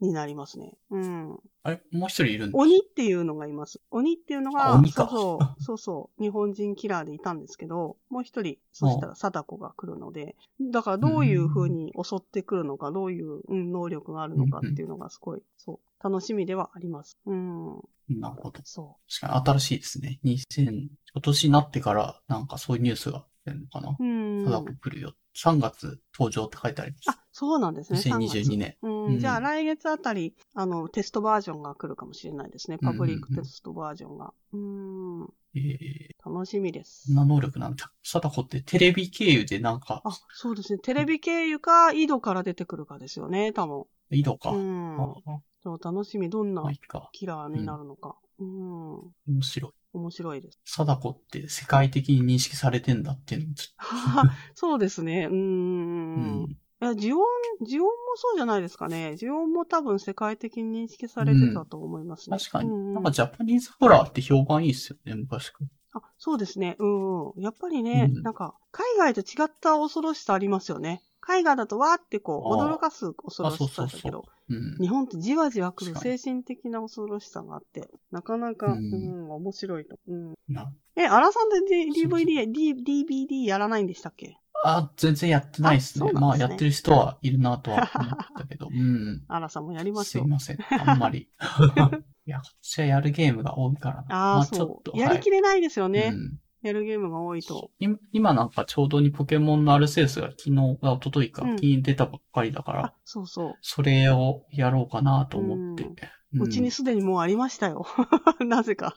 [0.00, 0.74] になりますね。
[0.90, 1.40] うん。
[1.62, 1.82] あれ？
[1.92, 2.58] もう一人いるんだ。
[2.58, 3.80] 鬼っていうのがいます。
[3.90, 17.18] 鬼っていうのが、そうそう、 そうそう、日本人キラーでいたんですけど、もう一人、そしたら貞子が来るので、だからどういう風に襲ってくるのか、どういう、うん、能力があるのかっていうのがすごい、そう、楽しみではあります。
[17.26, 17.76] うん、
[18.08, 18.60] なるほど。
[18.64, 20.20] そ確かに新しいですね。
[20.24, 23.96] 2000、今年になってから、なんかそういうニュースが出るのかな？
[23.98, 24.04] う。
[24.04, 24.44] うん。
[24.44, 25.14] ただ来るよ。
[25.36, 27.10] 3月登場って書いてあります。
[27.10, 27.98] あ、そうなんですね。
[28.00, 28.76] 3 2022月年。
[28.82, 32.78] うん、うんじゃあ来月あたり、あの、テストバージョンが来るかもしれないですね。
[32.78, 34.32] パブリックテストバージョンが。
[34.52, 35.22] うん、
[35.54, 37.12] えー、楽しみです。
[37.14, 37.92] な能力なんだ。
[38.02, 40.78] 貞子ってテレビ経由でなんか、あ、そうですね。
[40.80, 43.84] テレビ経由か、井戸から出てくるかですよね、多分。
[44.10, 44.50] 井戸か。
[44.50, 45.00] うん。
[45.00, 46.30] あそう、楽しみ。
[46.30, 46.64] どんな。
[47.12, 48.16] キラーになるのか。
[48.38, 48.96] うん。
[49.26, 49.72] 面白い。
[49.92, 50.58] 面白いです。
[50.64, 53.54] 貞子って世界的に認識されてんだっていうの
[54.54, 55.26] そうですね。
[55.26, 55.26] うー。
[55.28, 56.50] っと、うんん。
[56.50, 57.20] いや、ジオン、
[57.64, 59.16] ジオンもそうじゃないですかね。
[59.16, 62.38] ジオンも多分世界的に認識されてたと思いますね。
[62.38, 62.68] 確かに。
[62.68, 66.00] うんうんなんかジャパニーズホラーって評判いいっすよね、昔から。
[66.00, 66.76] あ、そうですね。
[66.78, 67.42] うんうん。
[67.42, 71.02] やっぱりね、うんなんか、海外と違った恐ろしさありますよね。
[71.28, 74.76] 海外だとわーってこう、驚かす恐ろしさだけど、うん。
[74.80, 79.96] 日本ってじわじわ来る精神的な恐ろしさがあって、なかなか、ううんん、面白いと。
[80.08, 80.34] うん。
[80.48, 81.56] なえ、アラさんで
[81.94, 84.38] DVD、D- DVD やらないんでしたっけ？
[84.64, 86.06] あ、全然やってないですね。
[86.06, 88.68] あすねまあ、やってる人はいるなとは思ったけど。
[88.72, 89.22] うん。
[89.28, 90.24] アラさんもやりますしょう。
[90.24, 90.58] いません。
[90.80, 91.28] あんまり。
[92.26, 94.06] いや、こっちはやるゲームが多いからな。
[94.16, 94.78] ああ、まあ、ちょそう。
[94.80, 94.96] っと。
[94.96, 96.12] やりきれないですよね。
[96.14, 97.70] うんやるゲームが多いと。
[97.78, 103.54] 今今なんかちょうどにポケモンのアルセウスが昨日、あ、一昨日か、うん昨日出たばっかりだから、あ、そうそう。
[103.60, 105.84] それをやろうかなと思って。
[105.84, 105.96] うん
[106.34, 107.86] うちにすでにもうありましたよ。
[108.44, 108.96] なぜか。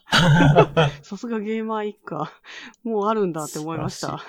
[1.02, 2.30] さすがゲーマー一家。
[2.84, 4.20] もうあるんだって思いました。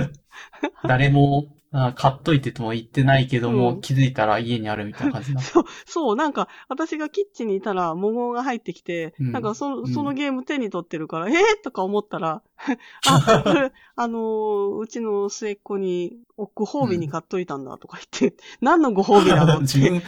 [0.86, 5.42] 誰もあ買っといてとも言ってないけども、うん気づいたら家にあるみたいな感じにな。
[5.42, 12.42] そう、そう、なんか、私がキッチンにいたら、モゴが入ってきて、うんなんかそそのゲーム手に取ってるから、えー、とか思ったら、
[13.06, 19.60] あ、 これ、あのーうちの末っ子に、おご褒美に買っといたんだとか言って、何のご褒美なのって。
[19.62, 20.02] 自分、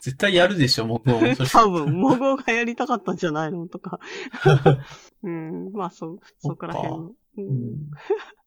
[0.00, 1.18] 絶対やるでしょ、僕も。
[1.18, 3.98] それ多分、モゴがやりたかったんじゃないのとか。
[5.24, 7.10] うん、まあ、そう、そこら辺の。
[7.36, 7.54] ううん。
[7.54, 7.90] ん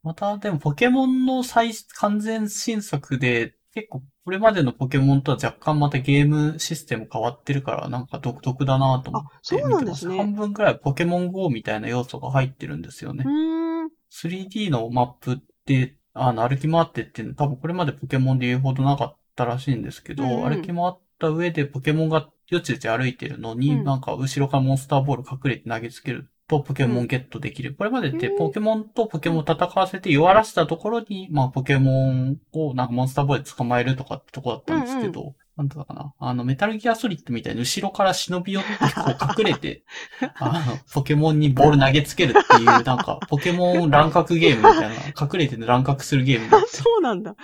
[0.04, 10.14] また、でも、ポケモンの最、完全新作で、結構、これまでのポケモンとは若干またゲームシステム変わってるから、なんか独特だなと思ってあそうなんですね。
[10.14, 13.24] 見てます半分くらいポケモン GO みたいな要素が入ってるんですよね。
[13.26, 13.28] う。
[13.28, 13.90] ーん。
[14.10, 20.50] 3D のマップって、あの、歩き回ってっていうの多分これまでポケモンで言うほどなかったらしいんですけど、うんうん。
[20.50, 23.84] 歩き回った上でポケモンがよちよち歩いてるのに、うん。
[23.84, 27.76] なんか後ろからモンスターボール隠れて投げつけるとポケモンゲットできる。
[27.76, 36.14] これまでってポケモンとポケモンを戦わせて弱らせたところに、まあポケモンをなんかモンスターボールで捕まえるとかってとこだったんですけど、なんだかな。
[36.18, 39.84] あの、メタルギアソリッドみたいに後ろから忍び寄ってこう隠れて、
[40.40, 47.36] あの、ポケモンにボール投げつけるっていう、なんか、ポケモン乱獲ゲームみたいな、隠れて乱獲するゲームだあ、 そうなんだ。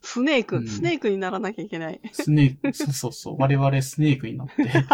[0.00, 2.00] スネーク、うんスネークにならなきゃいけない。
[2.12, 3.36] スネーク、そうそうそう。
[3.38, 4.54] 我々スネークになって。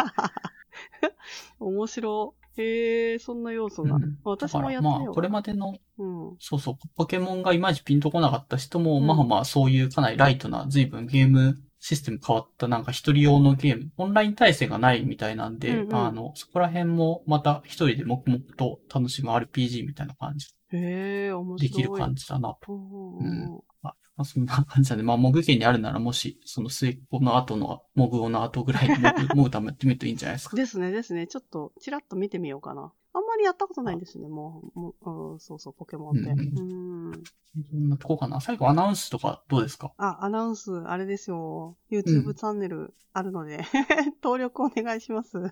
[1.61, 2.46] 面白い。
[2.57, 3.97] へえ、そんな要素が。
[3.97, 6.37] うん私だからまあ、もやってみようこれまでの、うん。
[6.39, 21.69] そうそう、ポケモンがいまいちピンとこなかった人も、うんまあまあ、そういうかなりライトな、随分ゲームシステム変わったなんか一人用のゲーム、オンライン対戦がないみたいなんで、うんうんあの、そこら辺もまた一人で黙々と楽しむ RPG みたいな感じ、へえ、面白い。
[21.71, 22.73] できる感じだなと。
[22.73, 30.57] うんうんうんまあ、まあそんな感じなんで、まあ、モグ家にあるならもし、その末っ子の後の、モグオの後ぐらいにモグ、モグタもやってみるといいんじゃないですか。
[30.57, 31.27] ですね、ですね。
[31.27, 32.93] ちょっと、ちらっと見てみようかな。
[33.13, 34.79] あんまりやったことないんですね、もう。
[34.81, 36.31] もううん、そうそう、ポケモンって。
[36.31, 37.23] うんうん。
[37.71, 38.41] そんなとこかな。
[38.43, 39.93] 最後アナウンスとかどうですか？
[39.97, 41.77] あ、アナウンス、あれですよ。
[41.91, 43.65] う YouTube んチャンネルあるので、
[44.23, 45.39] 登録お願いします。
[45.41, 45.49] な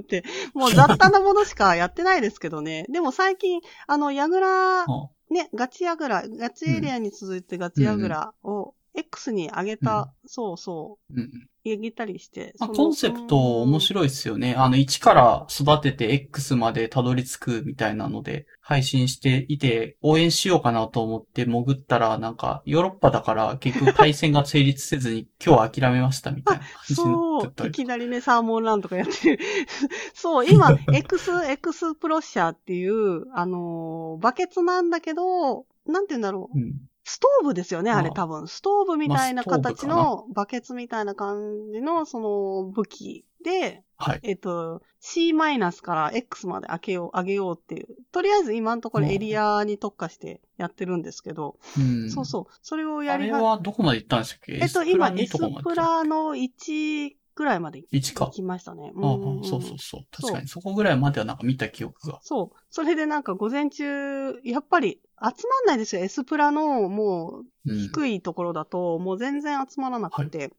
[0.00, 2.86] んて、もう雑多なものしかやってないですけどね。
[2.88, 4.86] でも最近、あの、ヤグラ、あ
[5.32, 11.48] ね、ガチヤグラ、ガチエリアに続いてガチヤグラを X に上げた、そうそう、うん。
[11.64, 12.54] 上げたりして。
[12.58, 13.80] まあ、コンセプト面い。
[13.80, 14.54] 白いですよね。
[14.56, 26.64] あの、1から育てて X までたどり着くみたいなので、配信していて、応援しようかなと思って潜ったら、なんか、ヨーロッパだから結局対戦が成立せずに、今日は諦めましたみたいな
[26.94, 27.66] そう。
[27.66, 29.44] いきなりね、サーモンランとかやってる。
[30.14, 36.58] そう、今、 X、X プロッシャーっていう、あのーバケツなんだけど、なんて言うんだろう。
[36.58, 36.74] うん。
[37.12, 38.48] ストーブですよね、あああれ多分。
[38.48, 44.20] ストーブみたいな形の、バケツみたいな感じの、その、武器で、はい。
[44.22, 47.86] えっと、C マイナスから X まで上げよう、上げようっていう。
[48.12, 52.10] とりあえず今のところエリアに特化してやってるんですけど、うん。
[52.10, 52.54] そうそう。
[52.62, 54.58] それをあやりは、れはどこまで行ったんでしたっけ？
[54.62, 58.30] えっと、今、2 S とかまで行ったプラの1ぐらいまで1か行。
[58.30, 58.92] きましたね。
[58.94, 60.00] ああんんそうそうそう。
[60.10, 62.18] 確かに、そこぐらいまではなんか見た記憶が。
[62.22, 62.56] そう。
[62.70, 66.02] それでなんか午前中、やっぱり集まんないですよ。
[66.02, 67.78] S プラのもううん。
[67.78, 70.52] 低いところだと、もう全然集まらなくて。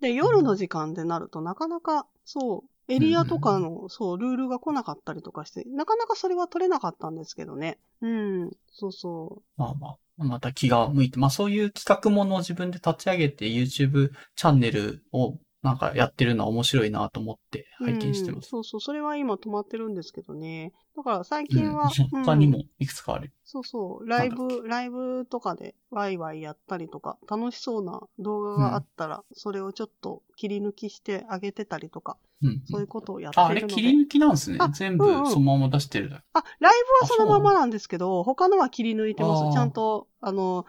[0.00, 7.78] で、夜の時間でなるとなかなか、そう、エリアとかの、そう、ルールが来なかったりとかして、なかなかそれは取れなかったんですけどね。
[8.00, 8.50] うん。
[8.72, 17.84] そうそまあまあ、また気が向いて、まあそういう企画ものを自分で立ち上げて YouTube チャンネルをなんかやってるのは面白いなと思ってう。
[17.84, 18.46] 拝見してます。
[18.46, 18.80] うんそうそう。
[18.80, 20.72] それは今止まってるんですけどね。
[20.96, 21.88] だから最うん近は、
[22.24, 23.32] 他にうんもいくつかある。
[23.44, 32.62] そうそう、ライブ、ライブとかでワイワイやったりとか、楽しそうな動画があったら、それをちょっと切り抜きしてあげてたりとか、うん。
[32.70, 33.74] そういうことをやってあ、あれるので。
[33.74, 34.68] 切り抜きなんですねあ。
[34.68, 39.54] 全部うんうんそのまま出してるだあ、ライブはそのままなんですけど、他のは切り抜いてます。
[39.54, 40.64] ちゃんと、あの。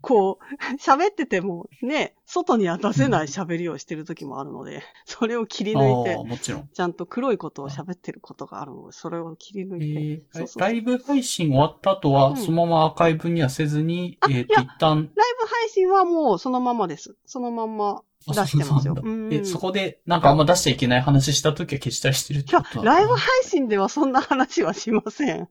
[0.00, 0.44] こう、
[0.82, 6.68] 喋っててもね、外には出せない喋りをしてる時もあるので、それを切りあ抜いてあ、、もちろん。
[6.72, 9.86] ちゃんと黒いことを喋ってることがあるので、それを切り抜いて。
[9.86, 17.16] えーそうそうそうライブ配信終わった後うんは、そのままアーカイブにはせずに、あえっと、いや一旦、ライブ配信はもうそのままです。
[17.26, 18.94] そのまんま出してますよ。
[18.96, 25.48] あそうなんうんだえ、そこで、なんかあんま出しちゃいけない話した時は消したりしてるってこと、ライブ配信ではそんな話はしません。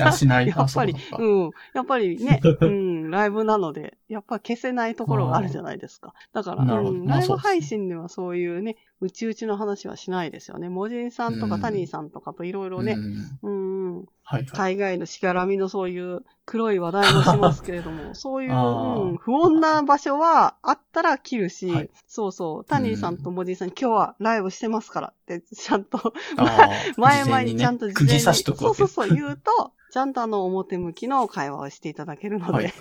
[0.00, 0.46] あしない。
[0.48, 1.50] やっぱりうん。
[1.74, 6.14] やっぱりね、うん、ライブなので、やっぱ消せないところがあるじゃないですか。
[6.32, 10.68] だから、うん、ライブ配信ではそういうね、うちうちの話はしないですよね。
[10.70, 12.96] モジンさんとかうんタニーさんとかといろいろね、
[13.42, 13.96] うん。
[13.96, 14.46] うん、はいはい。
[14.46, 18.54] 海外のしがらみのそういう黒い話題もしますけれども、 そういう、う
[19.14, 21.90] ん、不穏な場所はあったら切るし、はい。
[22.06, 26.14] そうそう、タニーさんとモジンさん、今日はライブしてますからって、ちゃんと
[26.96, 32.72] 前々にちゃんと事前に、釘刺しとくそうそうそう言うと、ちゃんとあの表向きの会話をしていただけるので、はい。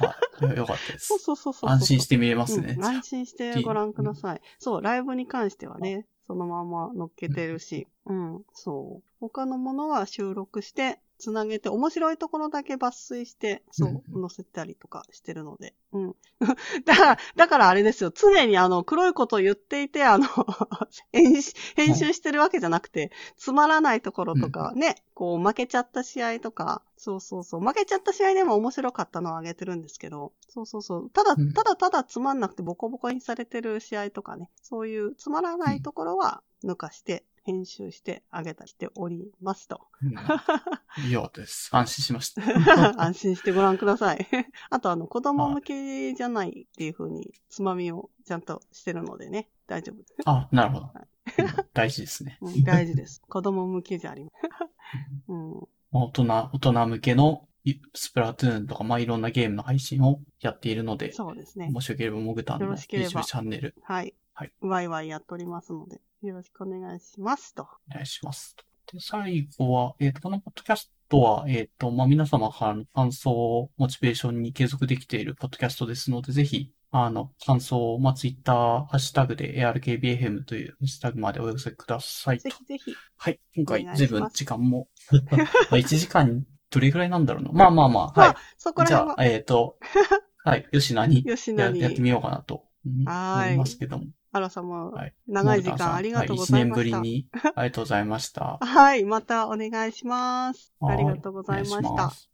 [0.00, 0.16] あ
[0.46, 1.24] よよかったでそうす。
[1.24, 1.70] そうそうそう。
[1.70, 2.84] 安心して見れますねうん。
[2.84, 4.40] 安心してご覧ください。
[4.58, 9.08] そう、ライブに関してはね、そのまま乗っけてるし、うん、そう。
[9.20, 15.74] 他のものは収録して、つなげて、面白いところだけ抜粋して、そううん、載せたりとかしてるので。
[15.92, 16.16] うん。
[16.84, 18.10] だから、だからあれですよ。
[18.10, 20.26] 常にあの、黒いことを言っていて、あの、
[21.12, 27.60] 編集編集してるわけじゃなくて、つまらないところとかね、こう、負けちゃった試合とか、そうそうそう。
[27.60, 31.10] 負けちゃった試合でも面白かったのをあげてるんですけど、そうそうそう。
[31.10, 39.80] ただうん、ただただつまんなくてボコボコにされてる試合とかね、そういうつまらないところは抜かして、編集してあげたりしておりますと。
[40.02, 40.14] うん
[41.04, 41.70] いいようです。
[41.72, 42.42] 安心しました。
[43.00, 44.26] 安心してご覧ください。
[44.70, 50.14] あと、あの、子供向けじゃないっていう風に、つまみをちゃんとしてるのでね、大丈夫です。
[50.26, 50.90] あ、なるほど。
[50.94, 51.10] うん
[51.74, 52.38] 大事ですね。
[52.40, 53.22] うん、大事です。
[53.28, 54.50] 子供向けじゃありません。
[55.28, 55.68] うん。
[55.92, 61.70] 大人、大人向けのいスプラトゥーンとか、まあ、いろんなゲームの配信をやっているので、そうですね。
[61.70, 64.14] もしよければ、モグタンの YouTube チャンネル、はい。
[64.32, 64.52] はい。
[64.60, 67.62] ワイワイやっておりますので、よろしくお願いしますと。
[67.90, 68.56] お願いします。
[68.92, 78.56] で、最後は、えっ、と、このポッドキャストは、えっ、と、まあ、皆様からの感想をモチベーションに継続できているポッドキャストですので、ぜひ、あの、感想を、まあ、ツイッター、
[78.86, 82.50] ハッシュタグで ARKBFM というハッシュタグまでお寄せくださいとぜ。
[82.50, 82.94] ひぜひ。
[83.16, 83.40] はい。
[83.56, 84.88] 今回随分時間も、
[85.30, 87.52] まあ1時間どれぐらいなんだろうな。
[87.52, 88.36] まあまあまあ、まあはい。
[88.58, 89.78] そこらじゃあ、えっ、と、
[90.44, 90.66] はい。
[90.72, 94.06] 吉名にや吉野にやってみようかなと思いますけども。
[94.32, 97.00] あらさま、はい長い時間ありがとうございま1した。
[97.00, 98.58] 年ぶりにありがとうございました。
[98.60, 99.04] はい。
[99.04, 100.72] またお願いします。
[100.80, 102.12] あはいりがとうございました